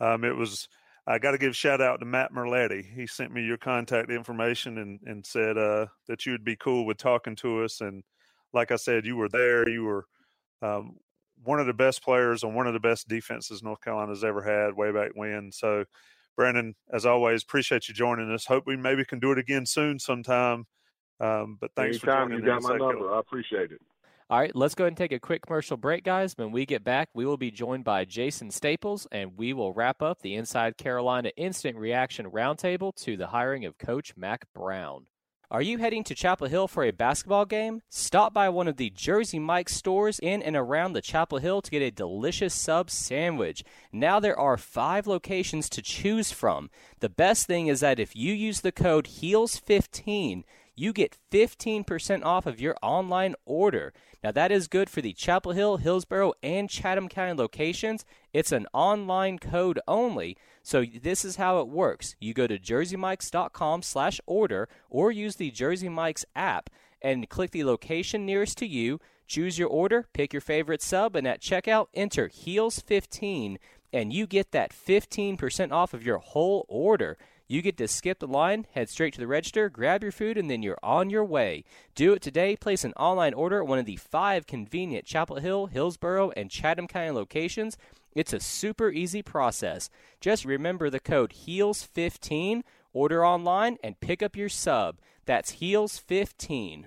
[0.00, 0.68] Um, it was
[1.06, 2.84] I got to give shout out to Matt Merletti.
[2.84, 6.84] He sent me your contact information and and said uh, that you would be cool
[6.84, 7.80] with talking to us.
[7.80, 8.02] And
[8.52, 9.68] like I said, you were there.
[9.68, 10.06] You were
[10.62, 10.96] um,
[11.44, 14.76] one of the best players on one of the best defenses North Carolina's ever had
[14.76, 15.52] way back when.
[15.52, 15.84] So
[16.36, 18.46] Brandon, as always, appreciate you joining us.
[18.46, 20.66] Hope we maybe can do it again soon sometime.
[21.18, 23.14] Um, but thanks Anytime for joining you got my number.
[23.14, 23.80] I appreciate it.
[24.28, 26.36] All right, let's go ahead and take a quick commercial break, guys.
[26.36, 30.02] When we get back, we will be joined by Jason Staples, and we will wrap
[30.02, 35.06] up the Inside Carolina Instant Reaction Roundtable to the hiring of Coach Mack Brown.
[35.48, 37.82] Are you heading to Chapel Hill for a basketball game?
[37.88, 41.70] Stop by one of the Jersey Mike's stores in and around the Chapel Hill to
[41.70, 43.62] get a delicious sub sandwich.
[43.92, 46.68] Now there are five locations to choose from.
[46.98, 50.42] The best thing is that if you use the code HEELS15,
[50.76, 53.92] you get 15% off of your online order.
[54.22, 58.04] Now, that is good for the Chapel Hill, Hillsborough, and Chatham County locations.
[58.32, 60.36] It's an online code only.
[60.62, 62.14] So this is how it works.
[62.20, 67.64] You go to jerseymikes.com slash order or use the Jersey Mikes app and click the
[67.64, 69.00] location nearest to you.
[69.26, 73.56] Choose your order, pick your favorite sub, and at checkout, enter HEELS15
[73.92, 77.16] and you get that 15% off of your whole order.
[77.48, 80.50] You get to skip the line, head straight to the register, grab your food, and
[80.50, 81.64] then you're on your way.
[81.94, 82.56] Do it today.
[82.56, 86.88] Place an online order at one of the five convenient Chapel Hill, Hillsborough, and Chatham
[86.88, 87.76] County locations.
[88.16, 89.90] It's a super easy process.
[90.20, 94.98] Just remember the code HEELS15, order online, and pick up your sub.
[95.24, 96.86] That's HEELS15.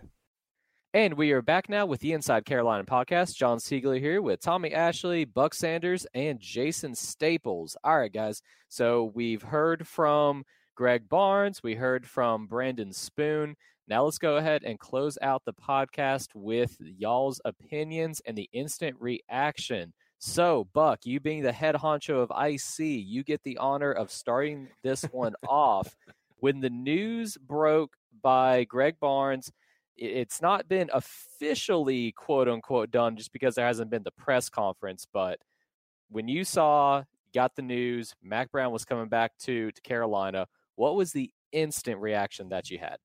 [0.91, 3.35] And we are back now with the Inside Carolina podcast.
[3.35, 7.77] John Siegler here with Tommy Ashley, Buck Sanders, and Jason Staples.
[7.83, 8.41] All right, guys.
[8.69, 13.55] So we've heard from Greg Barnes, we heard from Brandon Spoon.
[13.87, 18.97] Now let's go ahead and close out the podcast with y'all's opinions and the instant
[18.99, 19.93] reaction.
[20.17, 24.69] So, Buck, you being the head honcho of IC, you get the honor of starting
[24.81, 25.95] this one off.
[26.37, 29.51] When the news broke by Greg Barnes
[29.99, 35.05] it's not been officially quote unquote done just because there hasn't been the press conference.
[35.11, 35.39] But
[36.09, 40.95] when you saw, got the news, Mack Brown was coming back to to Carolina, what
[40.95, 42.97] was the instant reaction that you had?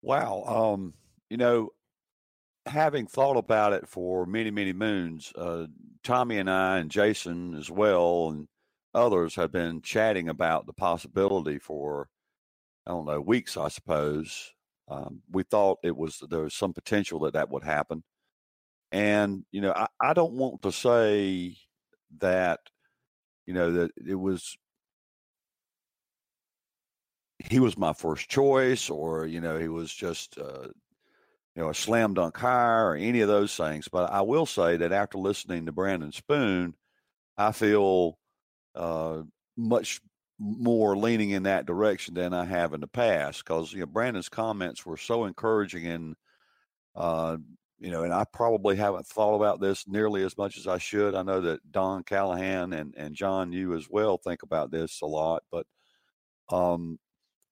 [0.00, 0.94] Wow, um,
[1.30, 1.70] you know,
[2.66, 5.66] having thought about it for many many moons, uh,
[6.02, 8.48] Tommy and I and Jason as well and
[8.94, 12.08] others have been chatting about the possibility for
[12.86, 14.52] I don't know weeks, I suppose,
[14.92, 18.02] um, we thought it was there was some potential that that would happen,
[18.92, 21.56] and you know I, I don't want to say
[22.18, 22.60] that
[23.46, 24.56] you know that it was
[27.38, 30.68] he was my first choice or you know he was just uh,
[31.54, 33.88] you know a slam dunk hire or any of those things.
[33.88, 36.74] But i will say that after listening to brandon spoon
[37.36, 38.18] i feel
[38.74, 39.22] uh,
[39.56, 40.00] much
[40.42, 44.28] more leaning in that direction than I have in the past because you know Brandon's
[44.28, 46.16] comments were so encouraging and
[46.96, 47.36] uh,
[47.78, 51.14] you know, and I probably haven't thought about this nearly as much as I should.
[51.16, 55.06] I know that Don Callahan and and John, you as well, think about this a
[55.06, 55.66] lot, but
[56.50, 56.98] um,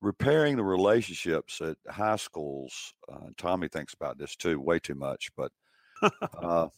[0.01, 2.95] repairing the relationships at high schools.
[3.13, 5.53] Uh, Tommy thinks about this too, way too much, but
[6.43, 6.69] uh,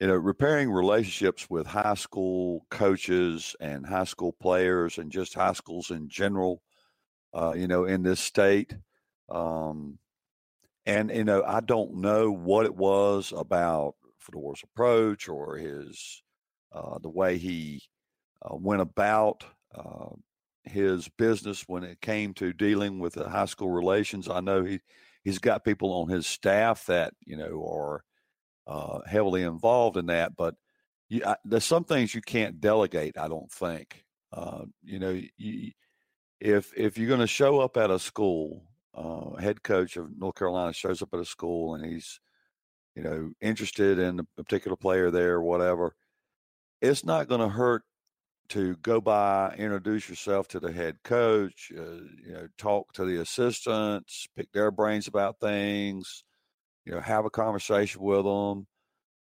[0.00, 5.52] you know, repairing relationships with high school coaches and high school players and just high
[5.52, 6.62] schools in general,
[7.34, 8.74] uh, you know, in this state.
[9.28, 9.98] Um,
[10.86, 16.22] and, you know, I don't know what it was about Fedora's approach or his,
[16.72, 17.82] uh, the way he
[18.42, 20.14] uh, went about uh,
[20.64, 24.30] his business when it came to dealing with the high school relations.
[24.30, 24.80] I know he,
[25.24, 28.02] he's got people on his staff that, you know, are,
[28.66, 30.36] uh, heavily involved in that.
[30.36, 30.54] But
[31.08, 33.18] you, I, there's some things you can't delegate.
[33.18, 34.04] I don't think.
[34.32, 35.72] Uh, you know, you,
[36.40, 40.36] if if you're going to show up at a school, uh, head coach of North
[40.36, 42.20] Carolina shows up at a school and he's,
[42.94, 45.94] you know, interested in a particular player there, or whatever.
[46.80, 47.82] It's not going to hurt
[48.50, 53.20] to go by, introduce yourself to the head coach, uh, you know, talk to the
[53.20, 56.24] assistants, pick their brains about things,
[56.84, 58.66] you know, have a conversation with them.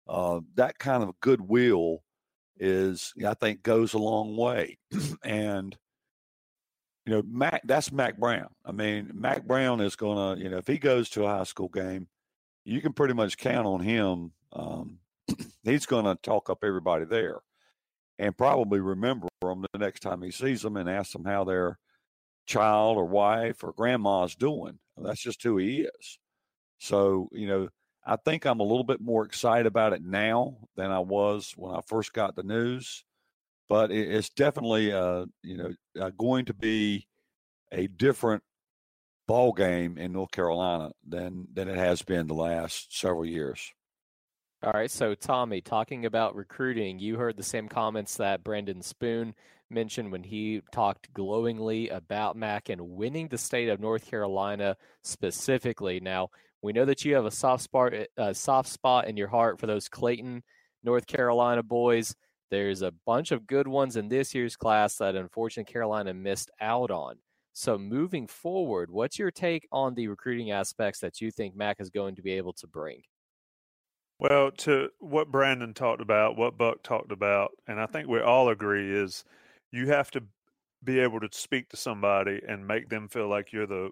[0.09, 2.03] Uh, that kind of goodwill
[2.59, 4.79] is, I think, goes a long way.
[5.25, 5.77] and
[7.09, 8.49] you know, Mack, that's Mack Brown.
[8.67, 11.45] I mean, Mack Brown is going to, you know, if he goes to a high
[11.45, 12.07] school game,
[12.67, 14.33] you can pretty much count on him.
[14.53, 14.99] Um,
[15.63, 17.39] he's going to talk up everybody there
[18.19, 21.79] and probably remember them the next time he sees them and ask them how their
[22.47, 24.79] child or wife or grandma's doing.
[24.99, 26.19] That's just who he is.
[26.79, 27.69] So, you know,
[28.07, 31.75] I think I'm a little bit more excited about it now than I was when
[31.75, 33.05] I first got the news.
[33.69, 37.07] But it's definitely, uh, you know, uh, going to be
[37.71, 38.43] a different
[39.27, 43.73] ball game in North Carolina than than it has been the last several years.
[44.63, 49.35] All right, so Tommy, talking about recruiting, you heard the same comments that Brandon Spoon
[49.71, 56.01] mentioned when he talked glowingly about Mack and winning the state of North Carolina specifically.
[56.01, 56.31] Now,
[56.63, 59.61] we know that you have a soft spot, a uh, soft spot in your heart
[59.61, 60.43] for those Clayton,
[60.83, 62.15] North Carolina boys.
[62.51, 66.91] There's a bunch of good ones in this year's class that unfortunately Carolina missed out
[66.91, 67.17] on.
[67.53, 71.91] So moving forward, what's your take on the recruiting aspects that you think Mack is
[71.91, 73.03] going to be able to bring?
[74.21, 78.49] Well, to what Brandon talked about, what Buck talked about, and I think we all
[78.49, 79.25] agree is
[79.71, 80.23] you have to
[80.83, 83.91] be able to speak to somebody and make them feel like you're the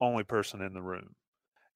[0.00, 1.14] only person in the room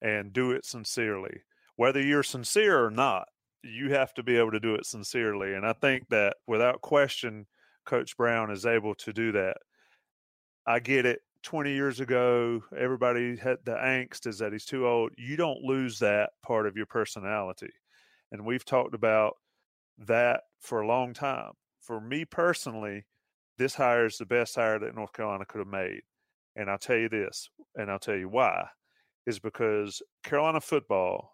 [0.05, 1.41] and do it sincerely.
[1.77, 3.27] Whether you're sincere or not,
[3.63, 5.55] you have to be able to do it sincerely.
[5.55, 7.47] And I think that without question,
[7.87, 9.57] Coach Brown is able to do that.
[10.67, 11.21] I get it.
[11.41, 15.11] 20 years ago, everybody had the angst is that he's too old.
[15.17, 17.71] You don't lose that part of your personality.
[18.31, 19.33] And we've talked about
[19.97, 21.51] that for a long time.
[21.81, 23.05] For me personally,
[23.57, 26.01] this hire is the best hire that North Carolina could have made.
[26.55, 28.65] And I'll tell you this, and I'll tell you why,
[29.25, 31.31] is because Carolina football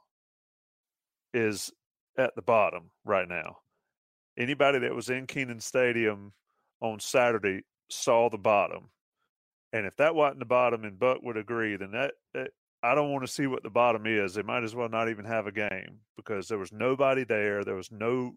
[1.34, 1.72] is
[2.18, 3.58] at the bottom right now.
[4.38, 6.34] Anybody that was in Kenan Stadium
[6.82, 8.89] on Saturday saw the bottom.
[9.74, 12.52] And if that wasn't the bottom, and Buck would agree, then that, that
[12.84, 14.34] I don't want to see what the bottom is.
[14.34, 17.64] They might as well not even have a game because there was nobody there.
[17.64, 18.34] There was no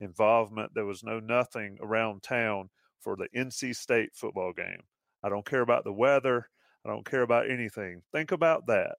[0.00, 0.72] involvement.
[0.74, 4.82] There was no nothing around town for the NC State football game.
[5.22, 6.48] I don't care about the weather.
[6.84, 8.02] I don't care about anything.
[8.12, 8.96] Think about that.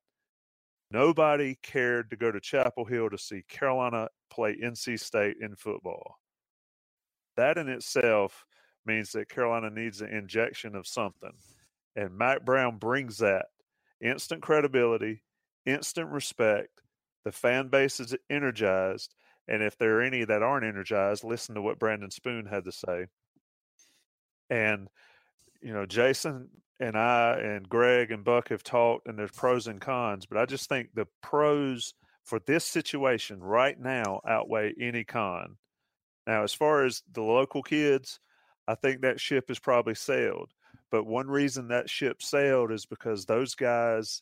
[0.92, 6.20] Nobody cared to go to Chapel Hill to see Carolina play NC State in football.
[7.38, 8.46] That in itself
[8.86, 11.34] means that Carolina needs an injection of something.
[11.96, 13.48] And Mack Brown brings that
[14.02, 15.24] instant credibility,
[15.66, 16.82] instant respect.
[17.24, 19.16] The fan base is energized.
[19.48, 22.72] And if there are any that aren't energized, listen to what Brandon Spoon had to
[22.72, 23.08] say.
[24.50, 24.88] And,
[25.62, 29.80] you know, Jason and I and Greg and Buck have talked, and there's pros and
[29.80, 35.58] cons, but I just think the pros for this situation right now outweigh any con.
[36.28, 38.20] Now, as far as the local kids,
[38.68, 40.52] I think that ship has probably sailed.
[40.92, 44.22] But one reason that ship sailed is because those guys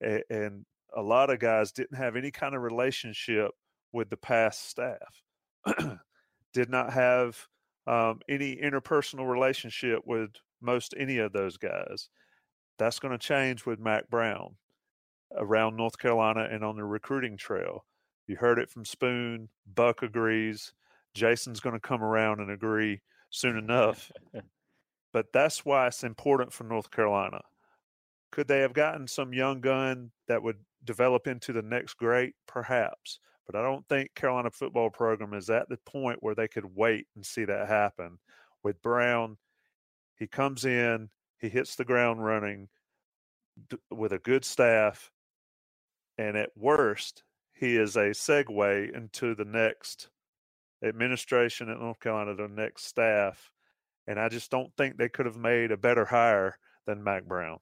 [0.00, 0.64] and
[0.96, 3.50] a lot of guys didn't have any kind of relationship
[3.92, 5.22] with the past staff,
[6.52, 7.36] did not have
[7.86, 10.30] um, any interpersonal relationship with
[10.60, 12.08] most any of those guys.
[12.78, 14.56] That's going to change with Mack Brown
[15.36, 17.84] around North Carolina and on the recruiting trail.
[18.26, 19.48] You heard it from Spoon.
[19.66, 20.72] Buck agrees.
[21.14, 23.00] Jason's going to come around and agree
[23.30, 24.10] soon enough.
[25.12, 27.40] but that's why it's important for North Carolina.
[28.32, 32.34] Could they have gotten some young gun that would develop into the next great?
[32.46, 33.18] Perhaps.
[33.46, 37.08] But I don't think Carolina football program is at the point where they could wait
[37.16, 38.18] and see that happen.
[38.62, 39.38] With Brown,
[40.20, 41.08] he comes in,
[41.38, 42.68] he hits the ground running
[43.90, 45.10] with a good staff,
[46.18, 50.10] and at worst, he is a segue into the next
[50.84, 53.50] administration at North Carolina, the next staff.
[54.06, 57.58] And I just don't think they could have made a better hire than Mack Brown.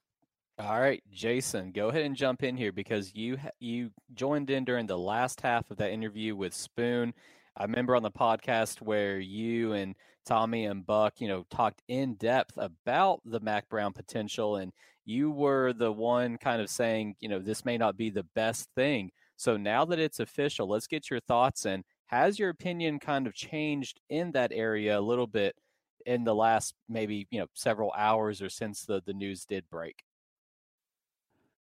[0.59, 4.87] All right, Jason, go ahead and jump in here because you you joined in during
[4.87, 7.15] the last half of that interview with Spoon.
[7.57, 9.95] I remember on the podcast where you and
[10.29, 14.73] Tommy and Buck, you know, talked in depth about the Mack Brown potential, and
[15.07, 18.69] you were the one kind of saying, you know, this may not be the best
[18.77, 19.11] thing.
[19.37, 23.33] So now that it's official, let's get your thoughts and has your opinion kind of
[23.33, 25.57] changed in that area a little bit
[26.05, 30.05] in the last maybe you know several hours or since the the news did break?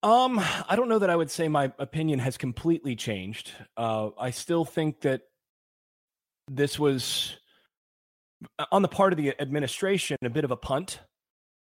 [0.03, 3.53] Um, I don't know that I would say my opinion has completely changed.
[3.77, 5.23] Uh, I still think that
[6.49, 7.37] this was
[8.71, 11.01] on the part of the administration a bit of a punt.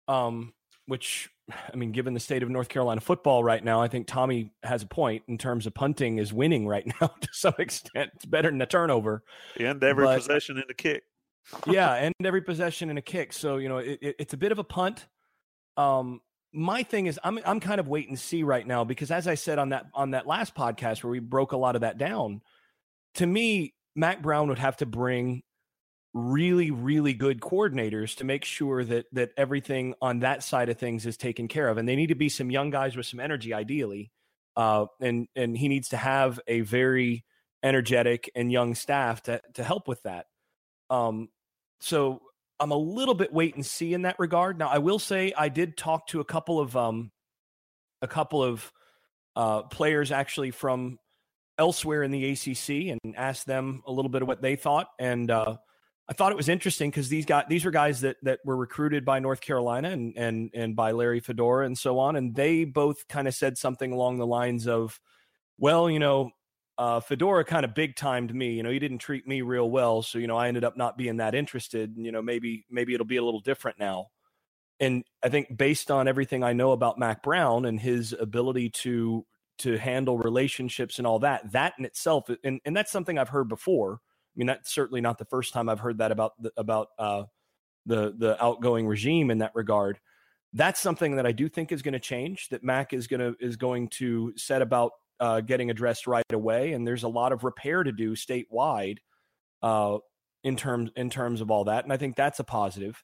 [0.06, 0.52] Um,
[0.86, 4.52] which I mean, given the state of North Carolina football right now, I think Tommy
[4.62, 8.10] has a point in terms of punting is winning right now to some extent.
[8.14, 9.22] It's better than a turnover.
[9.58, 11.02] And every but, possession in a kick.
[11.66, 13.32] yeah, and every possession in a kick.
[13.32, 15.06] So you know, it, it, it's a bit of a punt.
[15.76, 16.20] Um,
[16.52, 19.34] my thing is I'm I'm kind of wait and see right now because as I
[19.34, 22.40] said on that on that last podcast where we broke a lot of that down,
[23.16, 25.42] to me, Mack Brown would have to bring
[26.14, 31.06] really really good coordinators to make sure that that everything on that side of things
[31.06, 33.52] is taken care of and they need to be some young guys with some energy
[33.52, 34.12] ideally
[34.56, 37.24] uh, and and he needs to have a very
[37.64, 40.26] energetic and young staff to to help with that
[40.88, 41.28] um
[41.80, 42.22] so
[42.60, 44.58] I'm a little bit wait and see in that regard.
[44.58, 47.10] Now, I will say I did talk to a couple of um,
[48.00, 48.72] a couple of
[49.36, 50.98] uh, players actually from
[51.58, 54.88] elsewhere in the ACC and asked them a little bit of what they thought.
[54.98, 55.56] And uh,
[56.08, 59.04] I thought it was interesting because these guys these were guys that that were recruited
[59.04, 63.08] by North Carolina and and and by Larry Fedora and so on, and they both
[63.08, 65.00] kind of said something along the lines of,
[65.58, 66.30] "Well, you know,
[66.78, 68.52] uh, Fedora kind of big timed me.
[68.54, 70.98] You know, he didn't treat me real well, so you know I ended up not
[70.98, 71.96] being that interested.
[71.96, 74.08] And, You know, maybe maybe it'll be a little different now.
[74.80, 79.26] And I think based on everything I know about Mack Brown and his ability to
[79.58, 83.48] to handle relationships and all that, that in itself, and and that's something I've heard
[83.48, 84.00] before.
[84.34, 87.24] I mean, that's certainly not the first time I've heard that about the, about uh,
[87.86, 90.00] the the outgoing regime in that regard.
[90.52, 92.48] That's something that I do think is going to change.
[92.48, 96.72] That Mack is going to is going to set about uh, getting addressed right away,
[96.72, 98.98] and there's a lot of repair to do statewide
[99.62, 99.98] uh,
[100.42, 103.02] in terms in terms of all that, and I think that's a positive.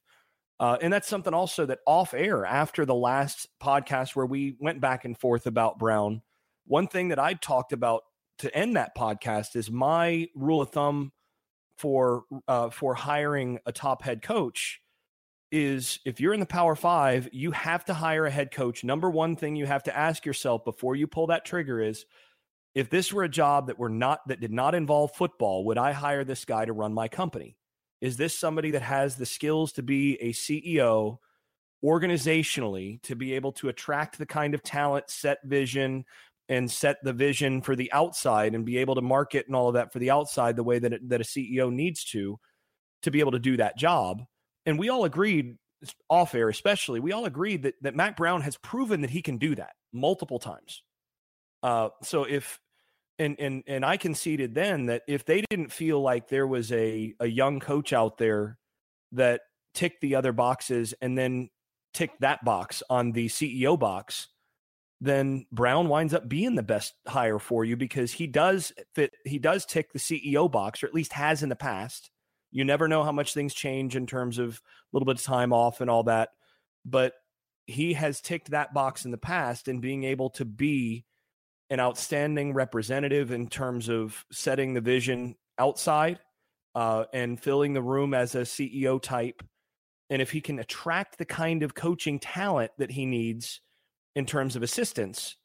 [0.59, 4.79] Uh, and that's something also that off air after the last podcast where we went
[4.79, 6.21] back and forth about Brown.
[6.67, 8.03] One thing that I talked about
[8.39, 11.13] to end that podcast is my rule of thumb
[11.77, 14.81] for uh, for hiring a top head coach
[15.51, 18.83] is if you're in the Power Five, you have to hire a head coach.
[18.83, 22.05] Number one thing you have to ask yourself before you pull that trigger is
[22.73, 25.91] if this were a job that were not that did not involve football, would I
[25.91, 27.57] hire this guy to run my company?
[27.99, 31.17] Is this somebody that has the skills to be a CEO
[31.83, 36.05] organizationally to be able to attract the kind of talent, set vision,
[36.51, 39.75] and set the vision for the outside and be able to market and all of
[39.75, 42.37] that for the outside the way that it, that a CEO needs to
[43.03, 44.21] to be able to do that job.
[44.65, 45.55] And we all agreed
[46.09, 49.37] off air, especially, we all agreed that that Mack Brown has proven that he can
[49.37, 50.83] do that multiple times.
[51.63, 52.59] Uh, so if
[53.17, 57.13] and and and I conceded then that if they didn't feel like there was a
[57.21, 58.57] a young coach out there
[59.13, 59.41] that
[59.73, 61.49] ticked the other boxes and then
[61.93, 64.27] ticked that box on the CEO box,
[65.01, 69.39] then Brown winds up being the best hire for you because he does fit he
[69.39, 72.11] does tick the CEO box or at least has in the past.
[72.51, 74.61] You never know how much things change in terms of a
[74.93, 76.29] little bit of time off and all that,
[76.85, 77.13] but
[77.65, 81.05] he has ticked that box in the past and being able to be
[81.71, 86.19] an outstanding representative in terms of setting the vision outside
[86.75, 89.41] uh, and filling the room as a CEO type.
[90.09, 93.61] And if he can attract the kind of coaching talent that he needs
[94.15, 95.37] in terms of assistance,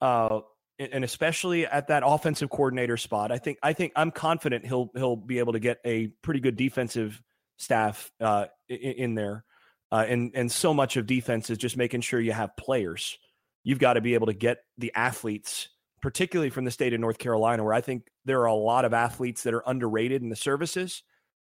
[0.00, 0.40] uh,
[0.78, 5.16] and especially at that offensive coordinator spot, I think I think I'm confident he'll he'll
[5.16, 7.22] be able to get a pretty good defensive
[7.56, 9.44] staff uh, in, in, there.
[9.90, 13.18] Uh, and and so much of defense is just making sure you have players
[13.66, 15.68] you've got to be able to get the athletes,
[16.00, 18.94] particularly from the state of North Carolina, where I think there are a lot of
[18.94, 21.02] athletes that are underrated in the services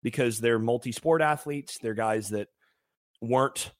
[0.03, 1.79] because they're multi-sport athletes.
[1.81, 2.49] They're guys that
[3.19, 3.71] weren't,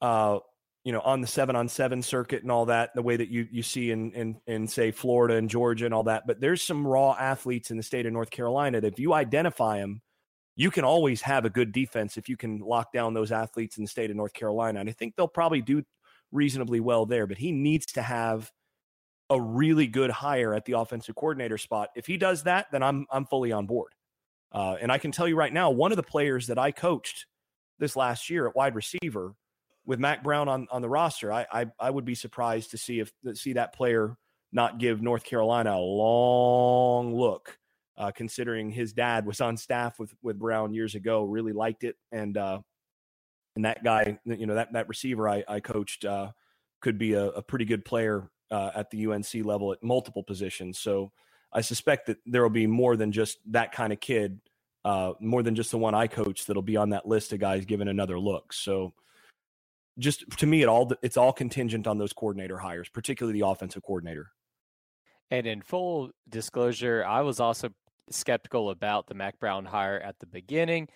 [0.00, 0.38] uh,
[0.84, 3.46] you know, on the seven on seven circuit and all that, the way that you
[3.50, 6.26] you see in in in say Florida and Georgia and all that.
[6.26, 9.78] But there's some raw athletes in the state of North Carolina that if you identify
[9.78, 10.00] them,
[10.56, 13.84] you can always have a good defense if you can lock down those athletes in
[13.84, 14.80] the state of North Carolina.
[14.80, 15.82] And I think they'll probably do
[16.32, 18.50] reasonably well there, but he needs to have
[19.28, 21.90] a really good hire at the offensive coordinator spot.
[21.94, 23.92] If he does that, then I'm I'm fully on board.
[24.52, 27.26] Uh, and I can tell you right now, one of the players that I coached
[27.78, 29.34] this last year at wide receiver
[29.90, 33.00] with Mack Brown on, on the roster, I, I, I would be surprised to see
[33.00, 34.16] if see that player
[34.52, 37.58] not give North Carolina a long look,
[37.98, 41.96] uh, considering his dad was on staff with with Brown years ago, really liked it,
[42.12, 42.60] and uh,
[43.56, 46.30] and that guy, you know, that that receiver I, I coached uh,
[46.80, 50.78] could be a, a, pretty good player uh, at the UNC level at multiple positions.
[50.78, 51.10] So
[51.52, 54.38] I suspect that there will be more than just that kind of kid,
[54.84, 57.64] uh, more than just the one I coached that'll be on that list of guys
[57.64, 58.52] given another look.
[58.52, 58.94] So
[60.00, 63.82] just to me, it all it's all contingent on those coordinator hires, particularly the offensive
[63.82, 64.32] coordinator.
[65.30, 67.68] And in full disclosure, I was also
[68.10, 70.88] skeptical about the Mack Brown hire at the beginning.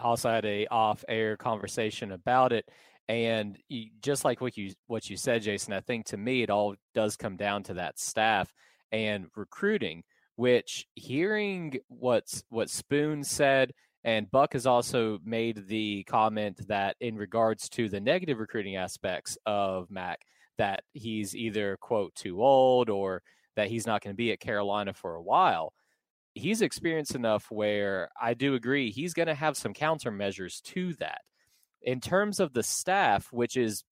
[0.00, 2.68] Also had a off-air conversation about it,
[3.08, 3.58] and
[4.00, 7.16] just like what you what you said, Jason, I think to me it all does
[7.16, 8.52] come down to that staff
[8.92, 10.04] and recruiting.
[10.36, 13.72] Which hearing what's what Spoon said,
[14.04, 19.36] and Buck has also made the comment that in regards to the negative recruiting aspects
[19.46, 20.22] of Mack,
[20.58, 23.22] that he's either quote too old or
[23.56, 25.72] that he's not going to be at Carolina for a while
[26.34, 31.22] he's experienced enough where I do agree he's going to have some countermeasures to that.
[31.82, 33.84] In terms of the staff, which is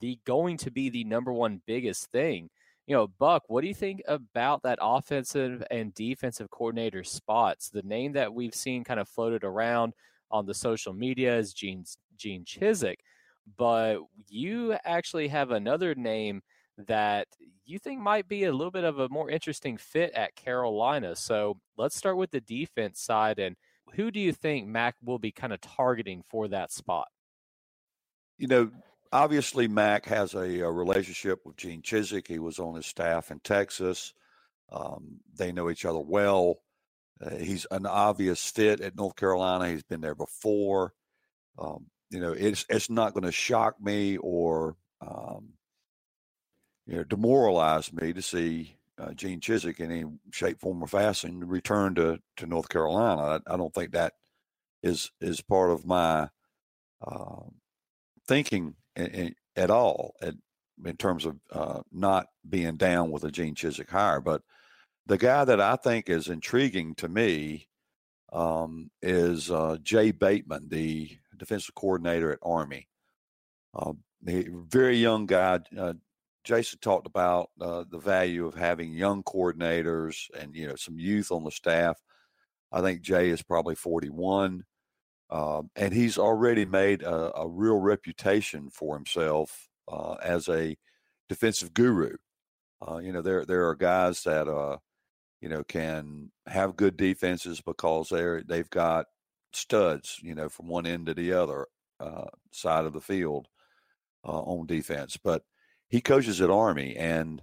[0.00, 2.48] the going to be the number one biggest thing,
[2.90, 7.70] you know, Buck, what do you think about that offensive and defensive coordinator spots?
[7.70, 9.92] The name that we've seen kind of floated around
[10.28, 11.84] on the social media is Gene
[12.16, 12.96] Gene Chizik,
[13.56, 16.42] but you actually have another name
[16.88, 17.28] that
[17.64, 21.14] you think might be a little bit of a more interesting fit at Carolina.
[21.14, 23.38] So let's start with the defense side.
[23.38, 23.54] And
[23.92, 27.06] who do you think Mack will be kind of targeting for that spot?
[28.36, 28.70] You know,
[29.12, 32.28] obviously, Mack has a, a relationship with Gene Chizik.
[32.28, 34.12] He was on his staff in Texas.
[34.70, 36.56] Um, they know each other well.
[37.20, 39.68] Uh, he's an obvious fit at North Carolina.
[39.68, 40.94] He's been there before.
[41.58, 45.54] Um, you know, it's it's not going to shock me or um,
[46.86, 51.46] you know, demoralized me to see uh, Gene Chizik in any shape, form, or fashion
[51.46, 53.40] return to, to North Carolina.
[53.46, 54.14] I, I don't think that
[54.82, 56.28] is is part of my
[57.06, 57.42] uh,
[58.26, 58.74] thinking in, in,
[59.56, 60.34] at all at,
[60.84, 64.20] in terms of uh, not being down with a Gene Chizik hire.
[64.20, 64.42] But
[65.06, 67.68] the guy that I think is intriguing to me
[68.32, 72.88] um, is uh, Jay Bateman, the defensive coordinator at Army.
[73.74, 73.92] Uh,
[74.22, 75.94] very young guy, uh,
[76.44, 81.30] Jason talked about uh, the value of having young coordinators and you know some youth
[81.32, 81.98] on the staff.
[82.72, 84.64] I think Jay is probably 41.
[85.30, 90.76] Um, and he's already made a, a real reputation for himself uh, as a
[91.28, 92.16] defensive guru.
[92.86, 94.78] Uh, you know, there there are guys that uh,
[95.40, 99.06] you know can have good defenses because they're they've got
[99.52, 101.66] studs, you know, from one end to the other
[102.00, 103.48] uh, side of the field
[104.26, 105.16] uh, on defense.
[105.22, 105.42] But
[105.88, 107.42] he coaches at Army, and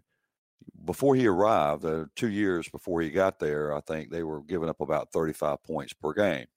[0.85, 4.69] before he arrived, uh, two years before he got there, I think they were giving
[4.69, 6.47] up about 35 points per game.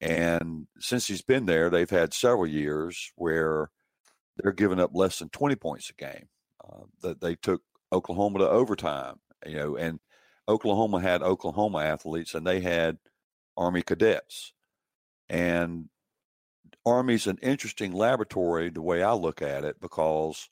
[0.00, 3.70] And since he's been there, they've had several years where
[4.36, 6.28] they're giving up less than 20 points a game.
[6.64, 9.98] Uh, that they took Oklahoma to overtime, you know, and
[10.48, 12.98] Oklahoma had Oklahoma athletes and they had
[13.56, 14.52] Army cadets.
[15.28, 15.88] And
[16.84, 20.48] Army's an interesting laboratory, the way I look at it, because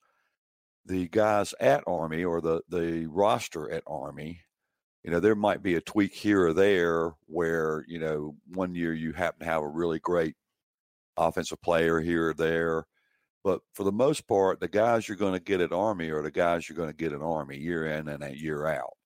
[0.84, 4.42] the guys at Army or the, the roster at Army,
[5.04, 8.92] you know, there might be a tweak here or there where, you know, one year
[8.92, 10.34] you happen to have a really great
[11.16, 12.84] offensive player here or there.
[13.44, 16.30] But for the most part, the guys you're going to get at Army are the
[16.30, 18.96] guys you're going to get at Army year in and a year out.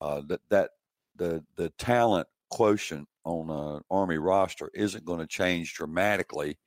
[0.00, 0.70] Uh, that that
[1.16, 6.58] the the talent quotient on an Army roster isn't going to change dramatically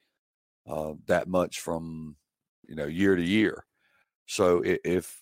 [0.68, 2.16] uh, that much from
[2.68, 3.66] you know year to year.
[4.26, 5.22] So if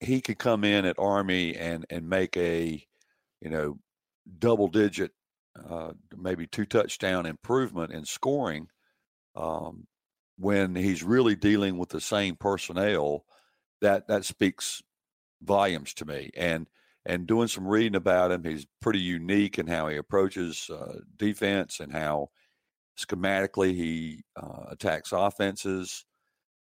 [0.00, 2.84] he could come in at Army and and make a
[3.40, 3.78] you know
[4.38, 5.12] double digit,
[5.68, 8.68] uh, maybe two touchdown improvement in scoring,
[9.34, 9.86] um,
[10.38, 13.24] when he's really dealing with the same personnel,
[13.80, 14.82] that that speaks
[15.42, 16.30] volumes to me.
[16.36, 16.66] And
[17.04, 21.78] and doing some reading about him, he's pretty unique in how he approaches uh, defense
[21.80, 22.30] and how
[22.98, 26.04] schematically he uh, attacks offenses.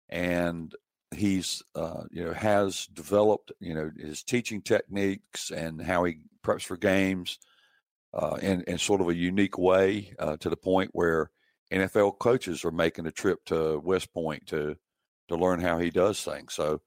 [0.08, 0.74] And
[1.14, 6.64] he's uh, you know has developed you know his teaching techniques and how he preps
[6.64, 7.38] for games
[8.14, 11.30] uh, in in sort of a unique way uh, to the point where
[11.72, 14.76] NFL coaches are making a trip to West Point to
[15.28, 16.52] to learn how he does things.
[16.54, 16.80] So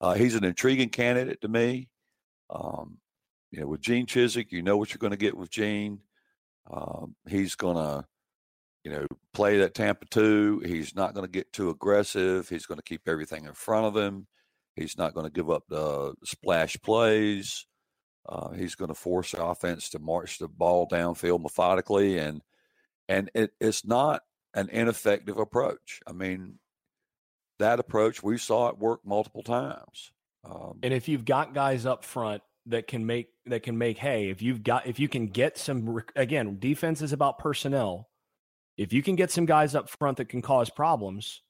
[0.00, 1.88] uh, he's an intriguing candidate to me.
[2.50, 2.98] Um,
[3.50, 6.00] you know, with Gene Chizik, you know what you're going to get with Gene.
[6.70, 8.06] Um, he's going to
[8.84, 10.62] you know, play that Tampa two.
[10.64, 12.48] He's not going to get too aggressive.
[12.48, 14.26] He's going to keep everything in front of him.
[14.76, 17.66] He's not going to give up the splash plays.
[18.28, 22.40] Uh, he's going to force the offense to march the ball downfield methodically, and
[23.08, 24.22] and it, it's not
[24.54, 26.00] an ineffective approach.
[26.06, 26.58] I mean,
[27.58, 30.12] that approach we saw it work multiple times.
[30.44, 34.30] Um, and if you've got guys up front that can make that can make hay,
[34.30, 38.08] if you've got if you can get some again, defense is about personnel
[38.76, 41.42] if you can get some guys up front that can cause problems,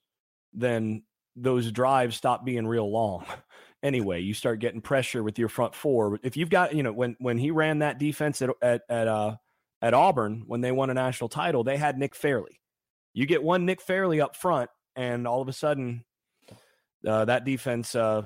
[0.53, 1.03] then
[1.37, 3.25] those drives stop being real long.
[3.83, 6.18] anyway, you start getting pressure with your front four.
[6.23, 9.37] If you've got, you know, when when he ran that defense at at at uh
[9.81, 12.61] at Auburn when they won a national title, they had Nick Fairley.
[13.14, 16.05] You get one Nick Fairley up front, and all of a sudden,
[17.07, 18.23] uh, that defense uh,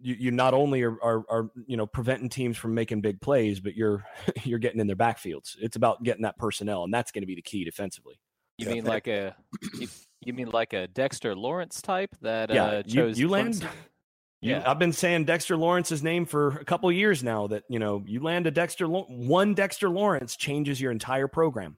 [0.00, 3.60] you, you not only are, are, are you know preventing teams from making big plays,
[3.60, 4.04] but you're
[4.44, 5.56] you're getting in their backfields.
[5.60, 8.20] It's about getting that personnel, and that's going to be the key defensively.
[8.58, 9.34] You mean like a
[9.78, 9.88] you,
[10.20, 13.62] you, mean like a Dexter Lawrence type that yeah, uh, chose you, you land.
[13.62, 17.46] You, yeah, I've been saying Dexter Lawrence's name for a couple years now.
[17.46, 21.76] That you know, you land a Dexter one Dexter Lawrence changes your entire program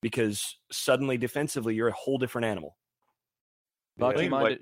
[0.00, 2.76] because suddenly defensively you're a whole different animal.
[3.96, 4.58] Buck, you mind,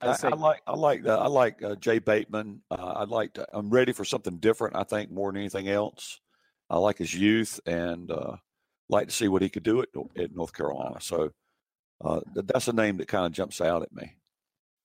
[0.00, 2.62] I, I, like I like uh, I like uh, Jay Bateman.
[2.70, 4.76] Uh, I like to, I'm ready for something different.
[4.76, 6.20] I think more than anything else.
[6.68, 8.36] I like his youth and uh,
[8.88, 11.00] like to see what he could do at, at North Carolina.
[11.00, 11.32] So
[12.02, 14.16] uh, that's a name that kind of jumps out at me.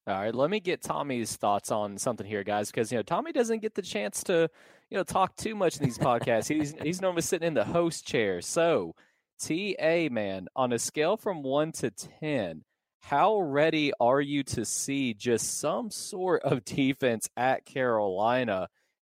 [0.07, 3.32] All right, let me get Tommy's thoughts on something here, guys, because you know Tommy
[3.32, 4.49] doesn't get the chance to
[4.89, 6.47] you know talk too much in these podcasts.
[6.47, 8.41] he's he's normally sitting in the host chair.
[8.41, 8.93] So,
[9.39, 12.63] TA man, on a scale from one to ten
[13.08, 18.68] how ready are you to see just some sort of defense at Carolina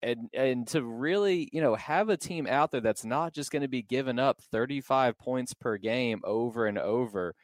[0.02, 3.62] and and to really, you know, have a team out there that's not just going
[3.62, 7.34] to be giving up 35 points per game over and over.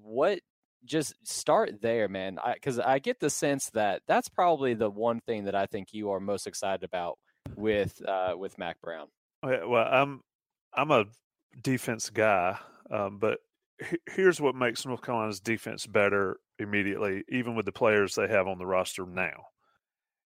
[0.00, 0.38] What
[0.84, 5.44] just start there, man, cuz I, get the sense that that's probably the one thing
[5.44, 7.18] that I think you are most excited about
[7.56, 9.08] with uh with Mack Brown.
[9.42, 10.22] Well, I'm
[10.72, 11.06] I'm a
[11.60, 12.58] defense guy,
[12.90, 13.40] um, but
[14.10, 18.58] here's what makes North Carolina's defense better immediately, even with the players they have on
[18.58, 19.46] the roster now,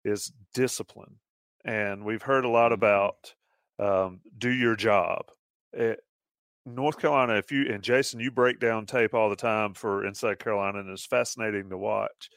[0.04, 1.18] is discipline.
[1.64, 2.74] And we've heard a lot mm-hmm.
[2.74, 3.34] about
[3.80, 5.26] um, do your job.
[5.74, 5.96] It, eh,
[6.68, 10.40] North Carolina, if you and Jason, you break down tape all the time for Inside
[10.40, 12.30] Carolina, and it's fascinating to watch.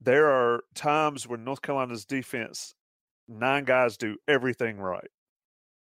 [0.00, 2.74] There are times when North Carolina's defense,
[3.28, 5.10] nine guys do everything right,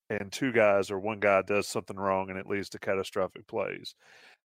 [0.10, 3.96] and two guys or one guy does something wrong and it leads to catastrophic plays.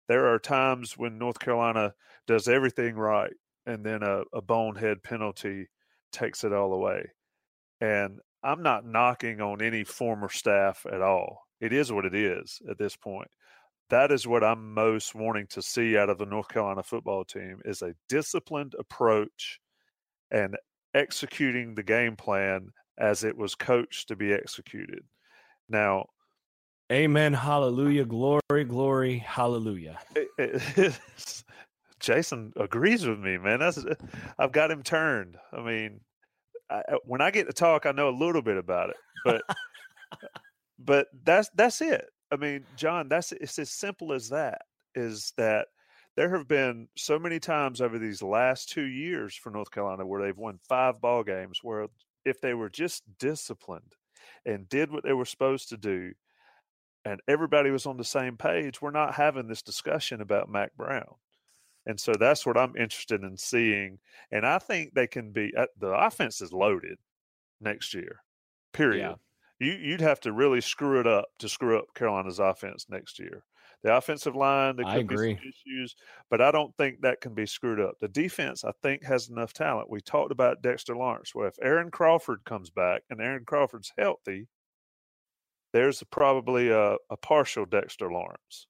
[0.07, 1.93] There are times when North Carolina
[2.27, 3.33] does everything right
[3.65, 5.67] and then a, a bonehead penalty
[6.11, 7.05] takes it all away.
[7.81, 11.43] And I'm not knocking on any former staff at all.
[11.59, 13.29] It is what it is at this point.
[13.89, 17.59] That is what I'm most wanting to see out of the North Carolina football team
[17.65, 19.59] is a disciplined approach
[20.31, 20.55] and
[20.93, 25.03] executing the game plan as it was coached to be executed.
[25.69, 26.07] Now,
[26.91, 27.33] Amen.
[27.33, 28.03] Hallelujah.
[28.03, 29.19] Glory, glory.
[29.19, 29.99] Hallelujah.
[31.99, 33.59] Jason agrees with me, man.
[33.59, 33.85] That's
[34.39, 35.37] I've got him turned.
[35.53, 35.99] I mean,
[36.69, 39.43] I, when I get to talk, I know a little bit about it, but
[40.79, 42.09] but that's that's it.
[42.31, 44.61] I mean, John, that's it's as simple as that.
[44.95, 45.67] Is that
[46.15, 50.23] there have been so many times over these last two years for North Carolina where
[50.23, 51.85] they've won five ball games where
[52.25, 53.93] if they were just disciplined
[54.49, 56.13] and did what they were supposed to do,
[57.05, 61.15] and everybody was on the same page, we're not having this discussion about Mack Brown.
[61.85, 63.99] And so that's what I'm interested in seeing.
[64.31, 66.97] And I think they can be uh, the offense is loaded
[67.61, 68.21] next year.
[68.73, 69.17] Period.
[69.59, 69.65] Yeah.
[69.65, 73.43] You you'd have to really screw it up to screw up Carolina's offense next year.
[73.83, 75.95] The offensive line, there could be some issues,
[76.29, 77.93] but I don't think that can be screwed up.
[78.01, 79.89] The defense, I think, has enough talent.
[79.89, 81.33] We talked about Dexter Lawrence.
[81.33, 84.47] Well, if Aaron Crawford comes back and Aaron Crawford's healthy,
[85.71, 88.67] there's probably a, a partial Dexter Lawrence.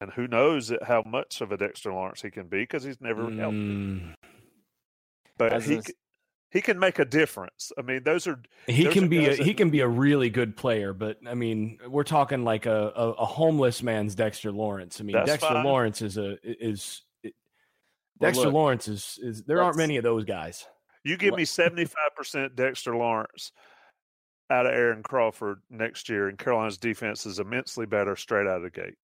[0.00, 3.24] And who knows how much of a Dexter Lawrence he can be because he's never
[3.24, 3.38] mm.
[3.38, 4.14] healthy.
[5.36, 5.80] But he,
[6.50, 7.72] he can make a difference.
[7.78, 9.88] I mean, those are he those can are be a, that, he can be a
[9.88, 14.50] really good player, but I mean, we're talking like a, a, a homeless man's Dexter
[14.50, 15.00] Lawrence.
[15.00, 15.64] I mean, Dexter fine.
[15.64, 17.02] Lawrence is a is
[18.20, 20.66] Dexter look, Lawrence is is there aren't many of those guys.
[21.04, 23.52] You give me seventy five percent Dexter Lawrence
[24.50, 28.62] out of Aaron Crawford next year, and Carolina's defense is immensely better straight out of
[28.62, 28.96] the gate.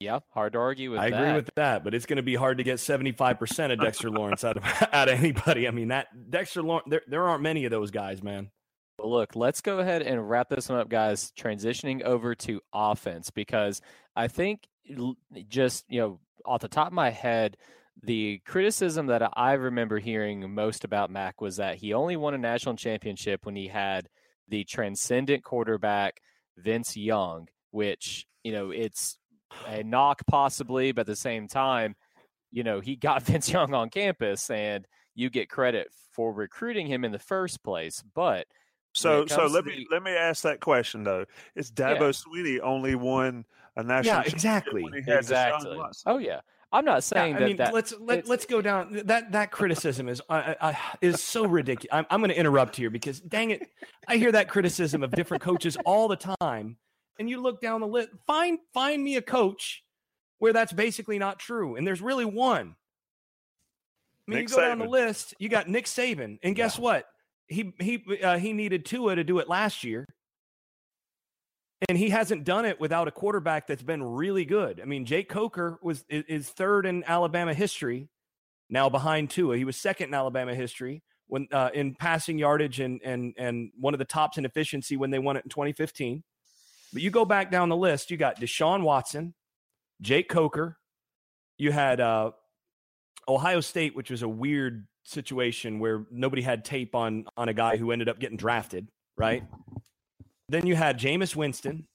[0.00, 1.00] Yeah, hard to argue with.
[1.00, 1.22] I that.
[1.22, 3.80] agree with that, but it's going to be hard to get seventy five percent of
[3.80, 5.68] Dexter Lawrence out of out of anybody.
[5.68, 8.50] I mean, that Dexter Lawrence, there there aren't many of those guys, man.
[8.98, 11.32] Well, look, let's go ahead and wrap this one up, guys.
[11.38, 13.82] Transitioning over to offense because
[14.16, 14.66] I think
[15.48, 17.58] just you know off the top of my head,
[18.02, 22.38] the criticism that I remember hearing most about Mack was that he only won a
[22.38, 24.08] national championship when he had
[24.48, 26.22] the transcendent quarterback
[26.56, 29.18] Vince Young, which you know it's
[29.66, 31.94] a knock possibly, but at the same time,
[32.50, 37.04] you know, he got Vince Young on campus and you get credit for recruiting him
[37.04, 38.02] in the first place.
[38.14, 38.46] But
[38.92, 41.24] so so let me the, let me ask that question though.
[41.54, 42.08] Is Dabo yeah.
[42.08, 43.44] Swinney only won
[43.76, 44.84] a national Yeah, exactly.
[45.06, 45.80] exactly.
[46.06, 46.40] Oh yeah.
[46.72, 50.08] I'm not saying yeah, I mean, that, let's let, let's go down that that criticism
[50.08, 51.88] is uh, uh, is so ridiculous.
[51.92, 53.68] I'm, I'm going to interrupt here because dang it,
[54.06, 56.76] I hear that criticism of different coaches all the time,
[57.20, 59.84] and you look down the list, find find me a coach
[60.38, 61.76] where that's basically not true.
[61.76, 62.74] And there's really one.
[64.26, 64.68] I mean, Nick you go Saban.
[64.68, 66.82] down the list, you got Nick Saban, and guess yeah.
[66.82, 67.04] what?
[67.46, 70.08] He he uh, he needed Tua to do it last year,
[71.88, 74.80] and he hasn't done it without a quarterback that's been really good.
[74.80, 78.08] I mean, Jake Coker was is third in Alabama history,
[78.70, 79.58] now behind Tua.
[79.58, 83.92] He was second in Alabama history when uh, in passing yardage and and and one
[83.92, 86.22] of the tops in efficiency when they won it in 2015.
[86.92, 89.34] But you go back down the list, you got Deshaun Watson,
[90.00, 90.78] Jake Coker,
[91.60, 92.30] you had uh,
[93.28, 97.76] Ohio State, which was a weird situation where nobody had tape on on a guy
[97.76, 99.44] who ended up getting drafted, right?
[100.48, 101.86] Then you had Jameis Winston.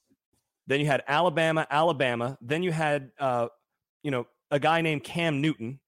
[0.67, 2.37] Then you had Alabama, Alabama.
[2.41, 3.47] Then you had uh,
[4.03, 5.79] you know a guy named Cam Newton,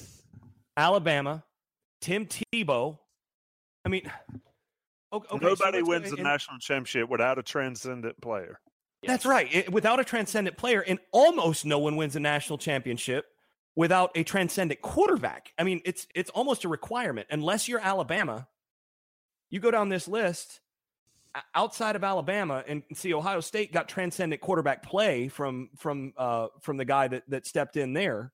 [0.76, 1.44] Alabama,
[2.00, 2.98] Tim Tebow.
[3.84, 4.10] I mean,
[5.14, 8.58] Okay, Nobody so wins the national championship without a transcendent player.
[9.06, 9.48] That's right.
[9.54, 13.26] It, without a transcendent player, and almost no one wins a national championship
[13.76, 15.52] without a transcendent quarterback.
[15.58, 17.28] I mean, it's it's almost a requirement.
[17.30, 18.48] Unless you're Alabama,
[19.50, 20.60] you go down this list
[21.54, 26.76] outside of Alabama and see Ohio State got transcendent quarterback play from from uh, from
[26.76, 28.32] the guy that that stepped in there.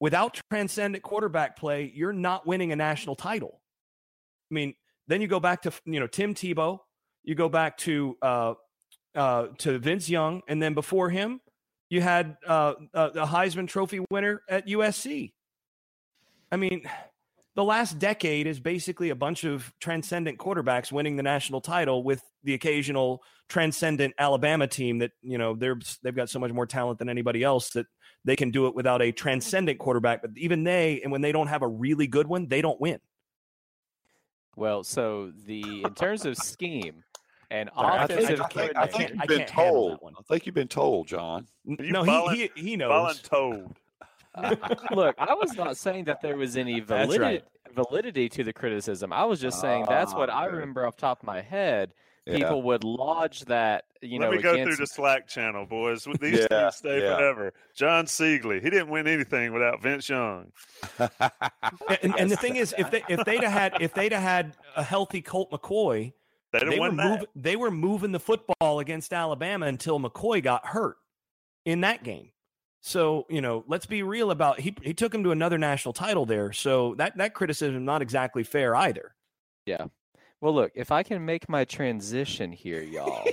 [0.00, 3.60] Without transcendent quarterback play, you're not winning a national title.
[4.50, 4.74] I mean,
[5.08, 6.78] then you go back to you know Tim Tebow.
[7.24, 8.54] You go back to uh,
[9.14, 11.40] uh, to Vince Young, and then before him,
[11.90, 15.32] you had uh, uh, the Heisman Trophy winner at USC.
[16.52, 16.88] I mean,
[17.56, 22.22] the last decade is basically a bunch of transcendent quarterbacks winning the national title with
[22.44, 26.98] the occasional transcendent Alabama team that you know they're they've got so much more talent
[26.98, 27.86] than anybody else that
[28.24, 30.22] they can do it without a transcendent quarterback.
[30.22, 33.00] But even they, and when they don't have a really good one, they don't win.
[34.58, 37.04] Well, so the in terms of scheme,
[37.48, 40.00] and I think, I think, I think you've been can't told.
[40.04, 41.46] I think you've been told, John.
[41.64, 43.20] No, volun- he, he he knows.
[43.20, 43.76] Voluntold.
[44.90, 47.44] Look, I was not saying that there was any validity, right.
[47.72, 49.12] validity to the criticism.
[49.12, 51.92] I was just saying that's what Ah, I remember off the top of my head.
[52.28, 52.36] Yeah.
[52.36, 56.06] People would lodge that, you Let know, me go through the Slack channel, boys.
[56.20, 57.16] These Yeah, things stay yeah.
[57.16, 57.54] forever.
[57.74, 60.52] John Siegley, he didn't win anything without Vince Young.
[62.02, 64.56] And, and the thing is, if they if they'd have had if they'd have had
[64.76, 66.12] a healthy Colt McCoy,
[66.52, 67.06] They they were win that.
[67.10, 70.96] moving they were moving the football against Alabama until McCoy got hurt
[71.64, 72.30] in that game.
[72.82, 76.26] So you know, let's be real about he he took him to another national title
[76.26, 76.52] there.
[76.52, 79.14] So that that criticism not exactly fair either.
[80.40, 83.26] Well, look, if I can make my transition here, y'all.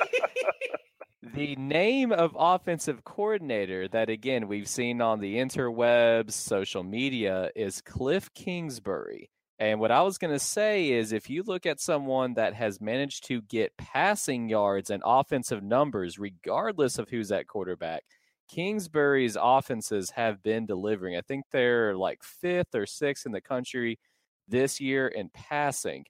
[1.35, 7.81] the name of offensive coordinator that, again, we've seen on the interwebs, social media, is
[7.81, 9.29] Cliff Kingsbury.
[9.59, 12.81] And what I was going to say is if you look at someone that has
[12.81, 18.03] managed to get passing yards and offensive numbers, regardless of who's at quarterback,
[18.49, 21.15] Kingsbury's offenses have been delivering.
[21.15, 23.99] I think they're like fifth or sixth in the country
[24.47, 26.05] this year in passing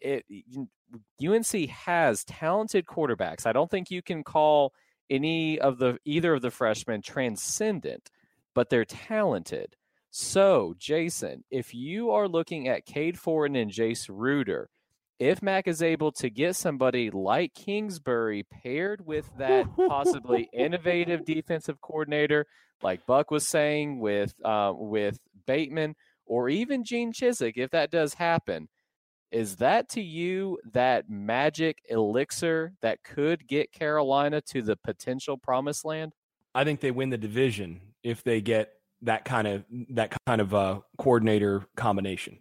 [0.00, 0.24] it
[1.24, 3.46] UNC has talented quarterbacks.
[3.46, 4.72] I don't think you can call
[5.10, 8.10] any of the either of the freshmen transcendent,
[8.54, 9.76] but they're talented.
[10.10, 14.70] So, Jason, if you are looking at Cade Fortin and Jace Ruder,
[15.18, 21.80] if Mack is able to get somebody like Kingsbury paired with that possibly innovative defensive
[21.80, 22.46] coordinator,
[22.82, 28.14] like Buck was saying with uh, with Bateman, or even Gene Chizik, if that does
[28.14, 28.68] happen,
[29.36, 35.84] is that to you that magic elixir that could get Carolina to the potential promised
[35.84, 36.14] land?
[36.54, 38.70] I think they win the division if they get
[39.02, 42.38] that kind of that kind of uh, coordinator combination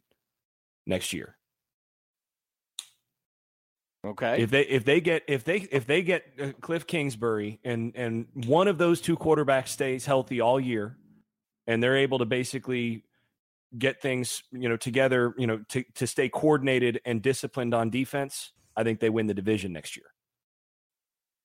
[0.88, 1.36] next year.
[4.06, 4.42] Okay.
[4.42, 8.28] If they if they get if they if they get uh, Cliff Kingsbury and and
[8.46, 10.96] one of those two quarterbacks stays healthy all year,
[11.68, 13.04] and they're able to basically
[13.78, 18.52] get things you know together, you know, to to stay coordinated and disciplined on defense,
[18.76, 20.06] I think they win the division next year.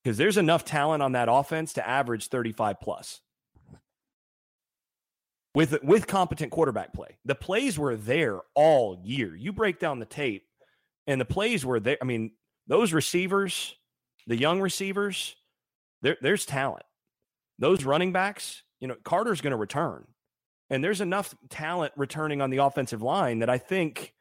[0.02, 3.20] Because there's enough talent on that offense to average 35 plus.
[5.54, 7.18] With with competent quarterback play.
[7.24, 9.34] The plays were there all year.
[9.34, 10.44] You break down the tape
[11.06, 11.98] and the plays were there.
[12.00, 12.32] I mean,
[12.68, 13.74] those receivers,
[14.28, 15.34] the young receivers,
[16.02, 16.84] there, there's talent.
[17.58, 20.06] Those running backs, you know, Carter's going to return,
[20.70, 24.14] and there's enough talent returning on the offensive line that I think,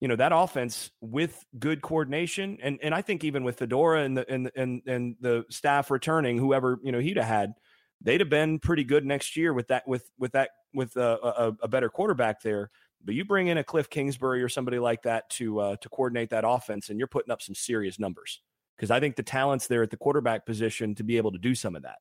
[0.00, 4.16] you know, that offense with good coordination, and and I think even with Fedora and
[4.16, 7.54] the and and and the staff returning, whoever you know he'd have had,
[8.02, 11.56] they'd have been pretty good next year with that with with that with a, a,
[11.62, 12.70] a better quarterback there.
[13.04, 16.30] But you bring in a Cliff Kingsbury or somebody like that to uh, to coordinate
[16.30, 18.40] that offense, and you're putting up some serious numbers.
[18.76, 21.54] Because I think the talent's there at the quarterback position to be able to do
[21.54, 21.98] some of that,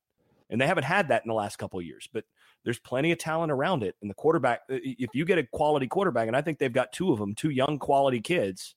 [0.50, 2.10] and they haven't had that in the last couple years.
[2.12, 2.26] But
[2.66, 4.62] there's plenty of talent around it, and the quarterback.
[4.68, 7.52] If you get a quality quarterback, and I think they've got two of them, two
[7.52, 8.76] young quality kids,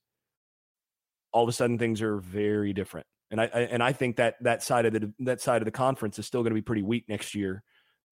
[1.32, 3.06] all of a sudden things are very different.
[3.30, 6.18] And I, and I think that that side of the that side of the conference
[6.18, 7.62] is still going to be pretty weak next year.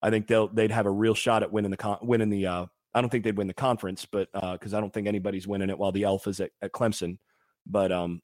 [0.01, 2.65] I think they'll they'd have a real shot at winning the con- winning the uh,
[2.93, 5.77] I don't think they'd win the conference, but because I don't think anybody's winning it
[5.77, 7.17] while the Alphas at, at Clemson.
[7.65, 8.21] But um,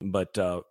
[0.00, 0.62] but uh,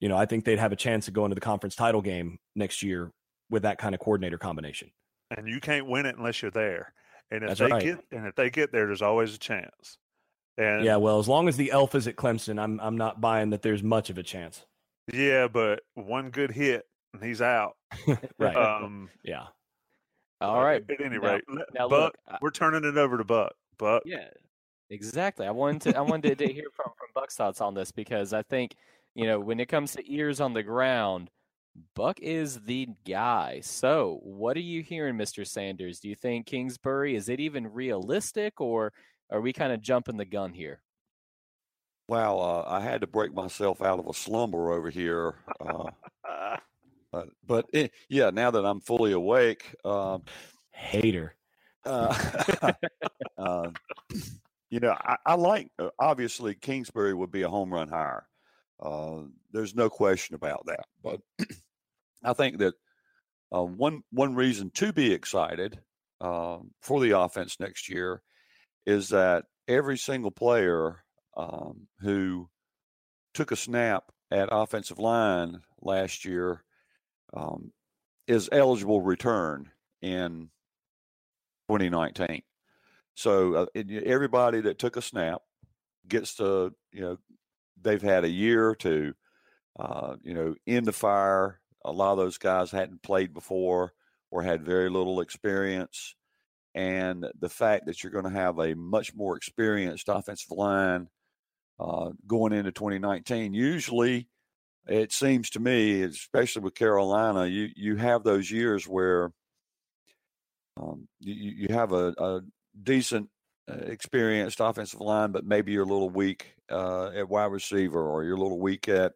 [0.00, 2.38] you know, I think they'd have a chance to go into the conference title game
[2.54, 3.12] next year
[3.50, 4.90] with that kind of coordinator combination.
[5.36, 6.92] And you can't win it unless you're there.
[7.30, 7.82] And if That's they right.
[7.82, 9.98] get and if they get there, there's always a chance.
[10.56, 13.50] And yeah, well, as long as the elf is at Clemson, I'm I'm not buying
[13.50, 14.64] that there's much of a chance.
[15.12, 17.76] yeah, but one good hit and he's out.
[18.38, 18.56] Right?
[18.56, 19.46] Um, yeah.
[20.40, 20.82] All right.
[20.88, 23.52] At any Now- rate, now Buck, look, we're turning it over to Buck.
[23.78, 24.28] Buck, Yeah,
[24.90, 25.46] exactly.
[25.46, 28.42] I wanted to I wanted to hear from from Buck's thoughts on this because I
[28.42, 28.74] think
[29.14, 31.30] you know when it comes to ears on the ground,
[31.94, 33.60] Buck is the guy.
[33.62, 36.00] So, what are you hearing, Mister Sanders?
[36.00, 38.92] Do you think Kingsbury is it even realistic, or
[39.30, 40.82] are we kind of jumping the gun here?
[42.08, 45.34] Wow, uh, I had to break myself out of a slumber over here.
[45.60, 46.56] Uh,
[47.46, 50.22] but eh, yeah, now that I'm fully awake, um,
[50.70, 51.34] Hater.
[51.84, 52.72] uh,
[53.36, 53.70] uh,
[54.70, 58.26] you know, I, I like uh, obviously Kingsbury would be a home run hire.
[58.80, 59.22] Uh,
[59.52, 60.86] there's no question about that.
[61.02, 61.20] But
[62.24, 62.74] I think that
[63.54, 65.80] uh, one one reason to be excited
[66.20, 68.22] um, for the offense next year
[68.86, 71.04] is that every single player
[71.36, 72.48] um, who
[73.34, 76.64] took a snap at offensive line last year
[77.34, 77.72] um,
[78.26, 79.70] is eligible return
[80.02, 80.50] in
[81.68, 82.42] 2019.
[83.14, 83.66] So uh,
[84.04, 85.42] everybody that took a snap
[86.06, 87.18] gets to, you know,
[87.80, 89.14] they've had a year to
[89.78, 91.60] uh, you know, in the fire.
[91.84, 93.92] A lot of those guys hadn't played before
[94.30, 96.14] or had very little experience.
[96.74, 101.08] And the fact that you're going to have a much more experienced offensive line
[101.80, 104.28] uh, going into 2019, usually
[104.88, 109.32] it seems to me, especially with Carolina, you you have those years where
[110.80, 111.34] um, you
[111.68, 112.40] you have a, a
[112.82, 113.28] decent,
[113.70, 118.24] uh, experienced offensive line, but maybe you're a little weak uh, at wide receiver, or
[118.24, 119.12] you're a little weak at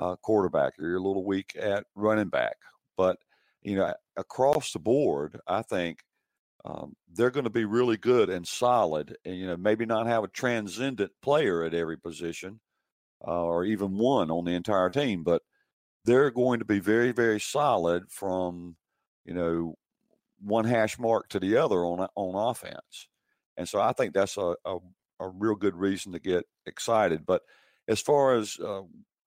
[0.00, 2.56] uh, quarterback, or you're a little weak at running back.
[2.96, 3.18] But
[3.62, 5.98] you know, across the board, I think
[6.64, 10.24] um, they're going to be really good and solid, and you know, maybe not have
[10.24, 12.60] a transcendent player at every position,
[13.26, 15.42] uh, or even one on the entire team, but
[16.06, 18.76] they're going to be very, very solid from
[19.26, 19.74] you know
[20.42, 23.08] one hash mark to the other on on offense,
[23.58, 24.78] and so I think that's a a,
[25.20, 27.26] a real good reason to get excited.
[27.26, 27.42] But
[27.86, 28.82] as far as uh,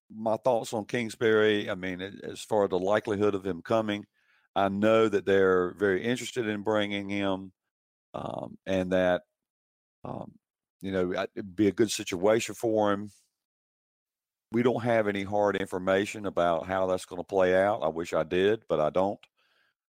[0.09, 4.05] my thoughts on Kingsbury, I mean, as far as the likelihood of him coming,
[4.55, 7.51] I know that they're very interested in bringing him,
[8.13, 9.23] um, and that
[10.03, 10.33] um,
[10.81, 13.11] you know it'd be a good situation for him.
[14.51, 17.81] We don't have any hard information about how that's going to play out.
[17.81, 19.19] I wish I did, but I don't.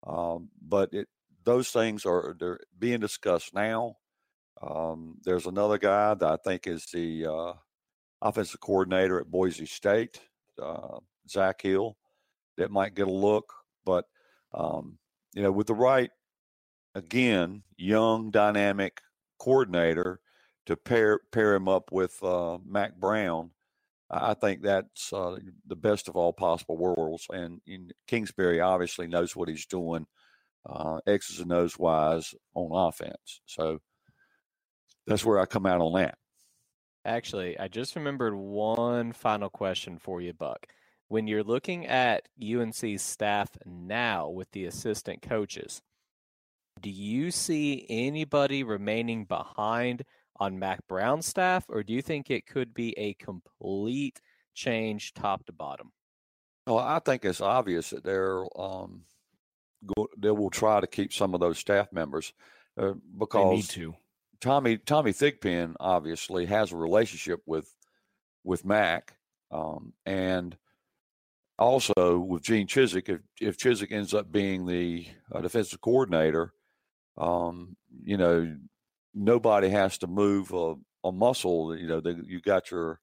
[0.06, 1.08] Um, but it,
[1.44, 3.96] those things are they're being discussed now.
[4.62, 7.52] Um, there's another guy that I think is the uh,
[8.24, 10.20] offensive coordinator at Boise State,
[10.60, 10.98] uh,
[11.28, 11.96] Zak Hill,
[12.56, 13.52] that might get a look.
[13.84, 14.06] But
[14.52, 14.98] um,
[15.34, 16.10] you know, with the right,
[16.94, 19.00] again, young, dynamic
[19.38, 20.20] coordinator
[20.66, 23.50] to pair pair him up with uh, Mack Brown,
[24.10, 27.26] I think that's uh, the best of all possible worlds.
[27.30, 30.06] And, and, Kingsbury obviously knows what he's doing,
[30.68, 33.40] uh, X's and O's wise on offense.
[33.46, 33.80] So
[35.06, 36.16] that's where I come out on that.
[37.04, 40.66] Actually, I just remembered one final question for you, Buck.
[41.08, 45.82] When you're looking at UNC's staff now with the assistant coaches,
[46.80, 50.04] do you see anybody remaining behind
[50.40, 54.20] on Mack Brown's staff, or do you think it could be a complete
[54.54, 55.92] change top to bottom?
[56.66, 59.02] Well, I think it's obvious that they're um,
[59.94, 62.32] go, they will try to keep some of those staff members
[62.78, 63.94] uh, because they need to.
[64.44, 67.74] Tommy Tommy Thigpen obviously has a relationship with
[68.44, 69.16] with Mack,
[69.50, 70.54] um, and
[71.58, 73.08] also with Gene Chizik.
[73.08, 76.52] If if Chizik ends up being the uh, defensive coordinator,
[77.16, 77.74] um,
[78.04, 78.54] you know
[79.14, 80.74] nobody has to move a,
[81.04, 81.74] a muscle.
[81.74, 83.00] You know, the, you got your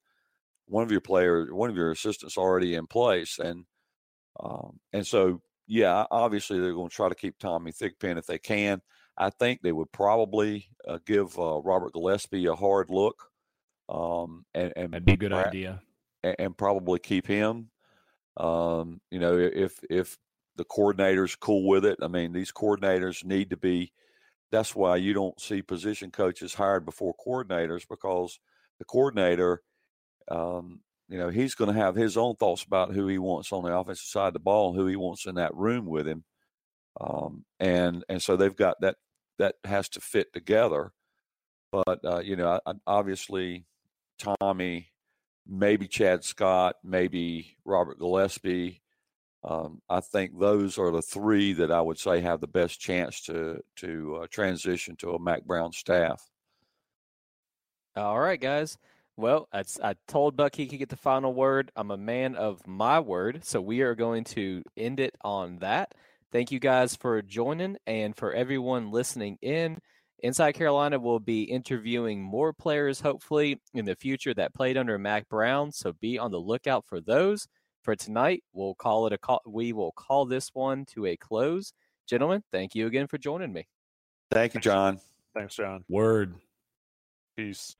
[0.66, 3.64] one of your players, one of your assistants already in place, and
[4.38, 8.38] um, and so yeah, obviously they're going to try to keep Tommy Thigpen if they
[8.38, 8.80] can.
[9.16, 13.30] I think they would probably uh, give uh, Robert Gillespie a hard look,
[13.88, 15.82] um, and, and that'd be a good idea,
[16.24, 17.68] and, and, probably keep him.
[18.36, 20.18] Um, you know, if if
[20.56, 23.92] the coordinator's cool with it, I mean, these coordinators need to be
[24.52, 28.38] that's why you don't see position coaches hired before coordinators because
[28.78, 29.62] the coordinator,
[30.30, 33.64] um, you know, he's going to have his own thoughts about who he wants on
[33.64, 36.24] the offensive side of the ball, who he wants in that room with him,
[37.00, 38.96] um, and and so they've got that
[39.38, 40.92] that has to fit together.
[41.70, 43.66] But uh, you know, obviously,
[44.18, 44.90] Tommy,
[45.46, 48.82] maybe Chad Scott, maybe Robert Gillespie,
[49.44, 53.22] um, I think those are the three that I would say have the best chance
[53.22, 56.22] to to uh, transition to a Mack Brown staff.
[57.96, 58.78] All right, guys.
[59.16, 61.70] Well, I, I told Buck he could get the final word.
[61.76, 65.94] I'm a man of my word, so we are going to end it on that.
[66.32, 69.76] Thank you guys for joining and for everyone listening in.
[70.20, 75.28] Inside Carolina will be interviewing more players, hopefully, in the future that played under Mack
[75.28, 75.72] Brown.
[75.72, 77.46] So be on the lookout for those
[77.82, 78.42] for tonight.
[78.54, 79.42] We'll call it a call.
[79.46, 81.74] We will call this one to a close.
[82.08, 83.66] Gentlemen, thank you again for joining me.
[84.30, 85.00] Thank you, John.
[85.34, 85.84] Thanks, John.
[85.86, 86.34] Word.
[87.36, 87.76] Peace.